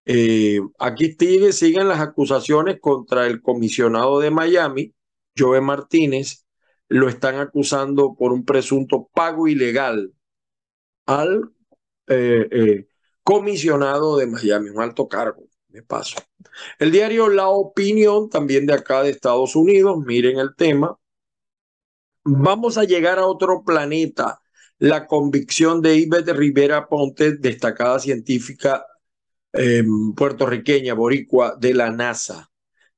Eh, 0.06 0.60
aquí 0.80 1.16
sigue, 1.18 1.54
siguen 1.54 1.88
las 1.88 2.00
acusaciones 2.00 2.80
contra 2.80 3.28
el 3.28 3.42
comisionado 3.42 4.20
de 4.20 4.32
Miami, 4.32 4.94
Joe 5.38 5.62
Martínez. 5.62 6.46
Lo 6.88 7.08
están 7.08 7.36
acusando 7.36 8.16
por 8.16 8.34
un 8.34 8.44
presunto 8.44 9.10
pago 9.14 9.48
ilegal 9.48 10.14
al 11.06 11.52
eh, 12.08 12.48
eh, 12.52 12.88
comisionado 13.24 14.18
de 14.18 14.28
Miami, 14.28 14.70
un 14.70 14.82
alto 14.82 15.08
cargo, 15.08 15.44
de 15.68 15.84
paso. 15.84 16.18
El 16.80 16.92
diario 16.92 17.30
La 17.30 17.48
Opinión, 17.50 18.30
también 18.30 18.66
de 18.66 18.74
acá 18.74 19.04
de 19.04 19.12
Estados 19.12 19.56
Unidos, 19.56 20.00
miren 20.06 20.40
el 20.40 20.56
tema. 20.56 20.98
Vamos 22.24 22.78
a 22.78 22.84
llegar 22.84 23.20
a 23.20 23.26
otro 23.28 23.64
planeta. 23.64 24.42
La 24.80 25.06
convicción 25.08 25.82
de 25.82 25.96
Ivette 25.96 26.34
Rivera 26.34 26.88
Ponte, 26.90 27.38
destacada 27.38 28.00
científica 28.00 28.86
Em, 29.54 30.14
puertorriqueña, 30.14 30.94
boricua, 30.94 31.56
de 31.60 31.74
la 31.74 31.92
NASA. 31.92 32.50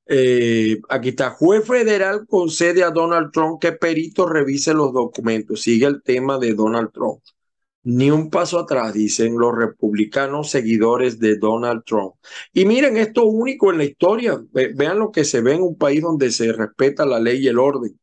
Eh, 0.06 0.80
aquí 0.88 1.10
está, 1.10 1.30
juez 1.30 1.66
federal 1.66 2.26
concede 2.28 2.84
a 2.84 2.90
Donald 2.90 3.30
Trump 3.32 3.60
que 3.60 3.72
perito 3.72 4.26
revise 4.26 4.72
los 4.74 4.92
documentos. 4.92 5.62
Sigue 5.62 5.86
el 5.86 6.02
tema 6.02 6.38
de 6.38 6.54
Donald 6.54 6.90
Trump. 6.92 7.20
Ni 7.84 8.10
un 8.10 8.30
paso 8.30 8.58
atrás, 8.58 8.94
dicen 8.94 9.36
los 9.36 9.54
republicanos 9.54 10.50
seguidores 10.50 11.18
de 11.18 11.36
Donald 11.36 11.82
Trump. 11.84 12.14
Y 12.52 12.64
miren, 12.64 12.96
esto 12.96 13.24
único 13.26 13.70
en 13.72 13.78
la 13.78 13.84
historia. 13.84 14.40
Vean 14.52 14.98
lo 14.98 15.10
que 15.10 15.24
se 15.24 15.42
ve 15.42 15.54
en 15.54 15.62
un 15.62 15.76
país 15.76 16.02
donde 16.02 16.30
se 16.30 16.52
respeta 16.52 17.04
la 17.04 17.20
ley 17.20 17.40
y 17.44 17.48
el 17.48 17.58
orden. 17.58 17.98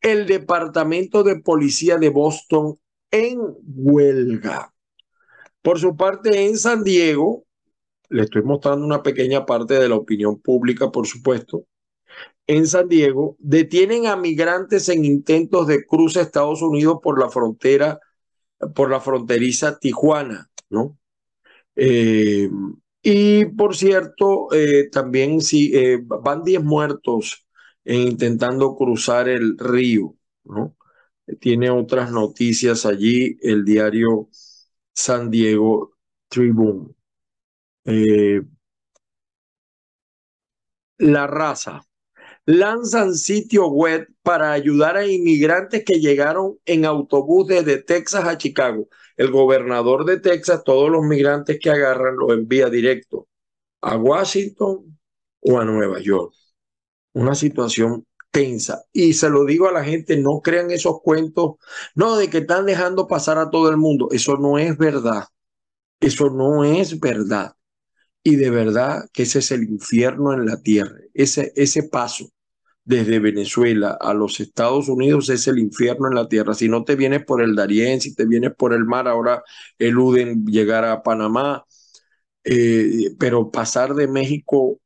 El 0.00 0.26
Departamento 0.26 1.22
de 1.22 1.40
Policía 1.40 1.96
de 1.98 2.08
Boston 2.08 2.76
en 3.10 3.40
huelga. 3.76 4.74
Por 5.62 5.78
su 5.78 5.96
parte, 5.96 6.46
en 6.46 6.58
San 6.58 6.82
Diego, 6.82 7.44
le 8.10 8.22
estoy 8.22 8.42
mostrando 8.42 8.84
una 8.84 9.02
pequeña 9.02 9.46
parte 9.46 9.74
de 9.74 9.88
la 9.88 9.96
opinión 9.96 10.40
pública, 10.40 10.90
por 10.90 11.06
supuesto, 11.06 11.66
en 12.46 12.66
San 12.66 12.88
Diego, 12.88 13.36
detienen 13.38 14.06
a 14.06 14.16
migrantes 14.16 14.88
en 14.88 15.04
intentos 15.04 15.66
de 15.66 15.84
cruce 15.86 16.18
a 16.20 16.22
Estados 16.22 16.62
Unidos 16.62 16.98
por 17.02 17.18
la 17.18 17.30
frontera, 17.30 18.00
por 18.74 18.90
la 18.90 19.00
fronteriza 19.00 19.78
Tijuana, 19.78 20.50
¿no? 20.70 20.98
Eh, 21.76 22.50
y 23.02 23.46
por 23.46 23.76
cierto, 23.76 24.48
eh, 24.52 24.88
también 24.90 25.40
sí, 25.40 25.72
eh, 25.74 26.00
van 26.02 26.42
10 26.42 26.62
muertos 26.64 27.46
intentando 27.84 28.76
cruzar 28.76 29.28
el 29.28 29.58
río, 29.58 30.16
¿no? 30.44 30.76
Tiene 31.40 31.70
otras 31.70 32.12
noticias 32.12 32.86
allí 32.86 33.38
el 33.42 33.64
diario 33.64 34.28
San 34.94 35.30
Diego 35.30 35.96
Tribune. 36.28 36.94
Eh, 37.84 38.42
la 40.98 41.26
raza. 41.26 41.82
Lanzan 42.46 43.14
sitio 43.14 43.68
web 43.68 44.08
para 44.22 44.52
ayudar 44.52 44.96
a 44.96 45.06
inmigrantes 45.06 45.84
que 45.84 46.00
llegaron 46.00 46.58
en 46.66 46.84
autobús 46.84 47.48
desde 47.48 47.82
Texas 47.82 48.24
a 48.26 48.38
Chicago. 48.38 48.88
El 49.16 49.30
gobernador 49.30 50.04
de 50.04 50.20
Texas, 50.20 50.62
todos 50.64 50.90
los 50.90 51.04
migrantes 51.04 51.58
que 51.60 51.70
agarran 51.70 52.16
los 52.16 52.32
envía 52.32 52.68
directo 52.70 53.28
a 53.80 53.96
Washington 53.96 54.98
o 55.40 55.58
a 55.58 55.64
Nueva 55.64 56.00
York. 56.00 56.34
Una 57.14 57.34
situación 57.34 58.06
tensa. 58.30 58.84
Y 58.92 59.14
se 59.14 59.30
lo 59.30 59.44
digo 59.44 59.68
a 59.68 59.72
la 59.72 59.84
gente, 59.84 60.16
no 60.16 60.40
crean 60.42 60.70
esos 60.70 61.00
cuentos, 61.02 61.56
no, 61.94 62.16
de 62.16 62.28
que 62.30 62.38
están 62.38 62.66
dejando 62.66 63.06
pasar 63.06 63.38
a 63.38 63.50
todo 63.50 63.70
el 63.70 63.76
mundo. 63.76 64.08
Eso 64.10 64.36
no 64.36 64.58
es 64.58 64.76
verdad. 64.76 65.24
Eso 66.00 66.30
no 66.30 66.64
es 66.64 67.00
verdad. 67.00 67.54
Y 68.24 68.36
de 68.36 68.50
verdad 68.50 69.08
que 69.12 69.24
ese 69.24 69.40
es 69.40 69.52
el 69.52 69.64
infierno 69.64 70.32
en 70.32 70.46
la 70.46 70.62
tierra. 70.62 70.98
Ese, 71.14 71.52
ese 71.56 71.84
paso 71.84 72.30
desde 72.84 73.18
Venezuela 73.20 73.98
a 74.00 74.14
los 74.14 74.40
Estados 74.40 74.88
Unidos 74.88 75.30
es 75.30 75.48
el 75.48 75.58
infierno 75.58 76.08
en 76.08 76.14
la 76.16 76.28
tierra. 76.28 76.54
Si 76.54 76.68
no 76.68 76.84
te 76.84 76.96
vienes 76.96 77.24
por 77.24 77.42
el 77.42 77.56
Darién, 77.56 78.00
si 78.00 78.14
te 78.14 78.26
vienes 78.26 78.54
por 78.56 78.74
el 78.74 78.84
mar, 78.86 79.08
ahora 79.08 79.42
eluden 79.78 80.46
llegar 80.46 80.84
a 80.84 81.02
Panamá. 81.02 81.64
Eh, 82.44 83.14
pero 83.18 83.50
pasar 83.50 83.94
de 83.94 84.08
México 84.08 84.80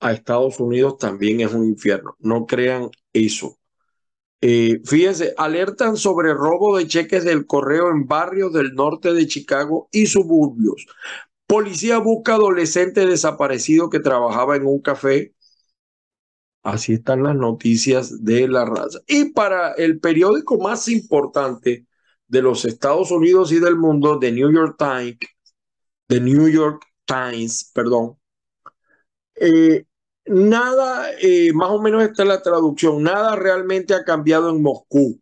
a 0.00 0.12
Estados 0.12 0.60
Unidos 0.60 0.98
también 0.98 1.40
es 1.40 1.52
un 1.54 1.66
infierno. 1.66 2.16
No 2.20 2.46
crean 2.46 2.90
eso. 3.12 3.58
Eh, 4.42 4.80
fíjense, 4.84 5.34
alertan 5.36 5.96
sobre 5.96 6.32
robo 6.34 6.78
de 6.78 6.86
cheques 6.88 7.24
del 7.24 7.46
correo 7.46 7.90
en 7.90 8.06
barrios 8.06 8.52
del 8.52 8.74
norte 8.74 9.12
de 9.12 9.26
Chicago 9.26 9.88
y 9.92 10.06
suburbios. 10.06 10.86
Policía 11.50 11.98
busca 11.98 12.34
adolescente 12.34 13.04
desaparecido 13.06 13.90
que 13.90 13.98
trabajaba 13.98 14.54
en 14.54 14.66
un 14.66 14.80
café. 14.80 15.34
Así 16.62 16.92
están 16.92 17.24
las 17.24 17.34
noticias 17.34 18.24
de 18.24 18.46
la 18.46 18.64
raza. 18.64 19.00
Y 19.08 19.32
para 19.32 19.72
el 19.72 19.98
periódico 19.98 20.58
más 20.58 20.86
importante 20.86 21.88
de 22.28 22.42
los 22.42 22.64
Estados 22.64 23.10
Unidos 23.10 23.50
y 23.50 23.58
del 23.58 23.74
mundo, 23.74 24.20
The 24.20 24.30
New 24.30 24.52
York 24.52 24.76
Times, 24.78 25.18
The 26.06 26.20
New 26.20 26.46
York 26.46 26.84
Times, 27.04 27.72
perdón, 27.74 28.16
eh, 29.34 29.86
nada, 30.26 31.10
eh, 31.20 31.52
más 31.52 31.70
o 31.70 31.82
menos 31.82 32.04
esta 32.04 32.22
es 32.22 32.28
la 32.28 32.42
traducción, 32.42 33.02
nada 33.02 33.34
realmente 33.34 33.92
ha 33.94 34.04
cambiado 34.04 34.50
en 34.50 34.62
Moscú. 34.62 35.20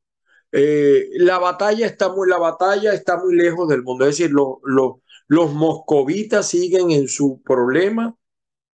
Eh, 0.52 1.08
la 1.14 1.38
batalla 1.38 1.86
está 1.86 2.12
muy, 2.12 2.28
la 2.28 2.36
batalla 2.36 2.92
está 2.92 3.16
muy 3.16 3.34
lejos 3.34 3.66
del 3.66 3.82
mundo, 3.82 4.04
es 4.04 4.18
decir, 4.18 4.30
los 4.30 4.92
moscovitas 5.28 6.48
siguen 6.48 6.90
en 6.90 7.08
su 7.08 7.42
problema. 7.42 8.16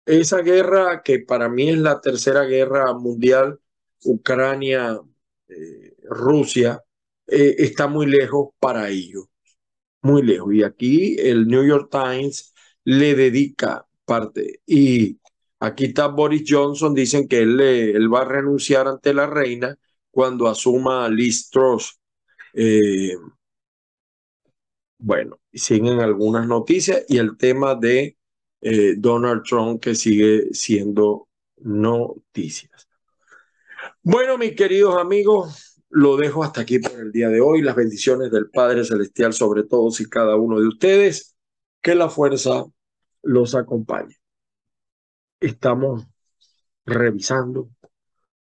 Esa 0.06 0.42
guerra 0.42 1.02
que 1.02 1.20
para 1.20 1.48
mí 1.48 1.70
es 1.70 1.78
la 1.78 2.00
tercera 2.00 2.44
guerra 2.44 2.92
mundial, 2.94 3.60
Ucrania, 4.04 4.98
eh, 5.48 5.96
Rusia, 6.04 6.82
está 7.26 7.88
muy 7.88 8.06
lejos 8.06 8.50
para 8.58 8.88
ellos, 8.88 9.26
muy 10.02 10.22
lejos. 10.22 10.54
Y 10.54 10.62
aquí 10.62 11.16
el 11.18 11.46
New 11.46 11.66
York 11.66 11.90
Times 11.90 12.54
le 12.84 13.14
dedica 13.14 13.86
parte. 14.06 14.62
Y 14.66 15.18
aquí 15.60 15.86
está 15.86 16.08
Boris 16.08 16.44
Johnson, 16.48 16.94
dicen 16.94 17.28
que 17.28 17.40
él, 17.40 17.60
él 17.60 18.12
va 18.12 18.22
a 18.22 18.24
renunciar 18.24 18.88
ante 18.88 19.12
la 19.14 19.26
reina 19.26 19.78
cuando 20.10 20.48
asuma 20.48 21.08
Liz 21.08 21.50
Truss. 21.50 22.00
Eh, 22.54 23.14
bueno, 24.98 25.40
siguen 25.52 26.00
algunas 26.00 26.46
noticias 26.46 27.04
y 27.08 27.18
el 27.18 27.36
tema 27.36 27.74
de 27.74 28.16
eh, 28.60 28.94
Donald 28.98 29.42
Trump 29.44 29.80
que 29.80 29.94
sigue 29.94 30.48
siendo 30.52 31.28
noticias. 31.58 32.88
Bueno, 34.02 34.38
mis 34.38 34.54
queridos 34.54 34.96
amigos, 34.96 35.82
lo 35.90 36.16
dejo 36.16 36.42
hasta 36.42 36.62
aquí 36.62 36.78
por 36.78 36.98
el 37.00 37.12
día 37.12 37.28
de 37.28 37.40
hoy. 37.40 37.62
Las 37.62 37.76
bendiciones 37.76 38.30
del 38.30 38.50
Padre 38.50 38.84
Celestial 38.84 39.32
sobre 39.32 39.64
todos 39.64 40.00
y 40.00 40.08
cada 40.08 40.36
uno 40.36 40.60
de 40.60 40.68
ustedes. 40.68 41.36
Que 41.80 41.94
la 41.94 42.08
fuerza 42.08 42.64
los 43.22 43.54
acompañe. 43.54 44.16
Estamos 45.40 46.06
revisando, 46.84 47.70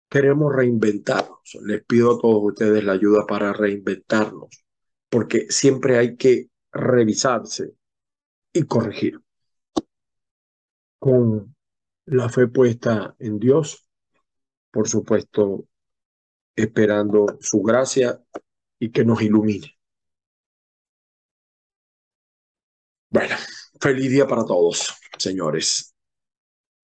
queremos 0.08 0.54
reinventarnos. 0.54 1.58
Les 1.62 1.84
pido 1.84 2.16
a 2.16 2.18
todos 2.18 2.42
ustedes 2.52 2.84
la 2.84 2.92
ayuda 2.92 3.26
para 3.26 3.52
reinventarnos, 3.52 4.61
porque 5.12 5.46
siempre 5.50 5.98
hay 5.98 6.16
que 6.16 6.48
revisarse 6.72 7.74
y 8.50 8.62
corregir. 8.62 9.20
Con 10.98 11.54
la 12.06 12.30
fe 12.30 12.48
puesta 12.48 13.14
en 13.18 13.38
Dios, 13.38 13.86
por 14.70 14.88
supuesto, 14.88 15.66
esperando 16.56 17.36
su 17.40 17.60
gracia 17.60 18.24
y 18.78 18.90
que 18.90 19.04
nos 19.04 19.20
ilumine. 19.20 19.78
Bueno. 23.10 23.36
Feliz 23.78 24.10
día 24.10 24.26
para 24.26 24.46
todos, 24.46 24.94
señores. 25.18 25.94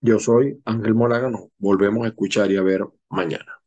Yo 0.01 0.19
soy 0.19 0.61
Ángel 0.67 0.95
Moragano. 0.95 1.53
Volvemos 1.57 2.05
a 2.05 2.09
escuchar 2.09 2.51
y 2.51 2.57
a 2.57 2.63
ver 2.63 2.85
mañana. 3.09 3.58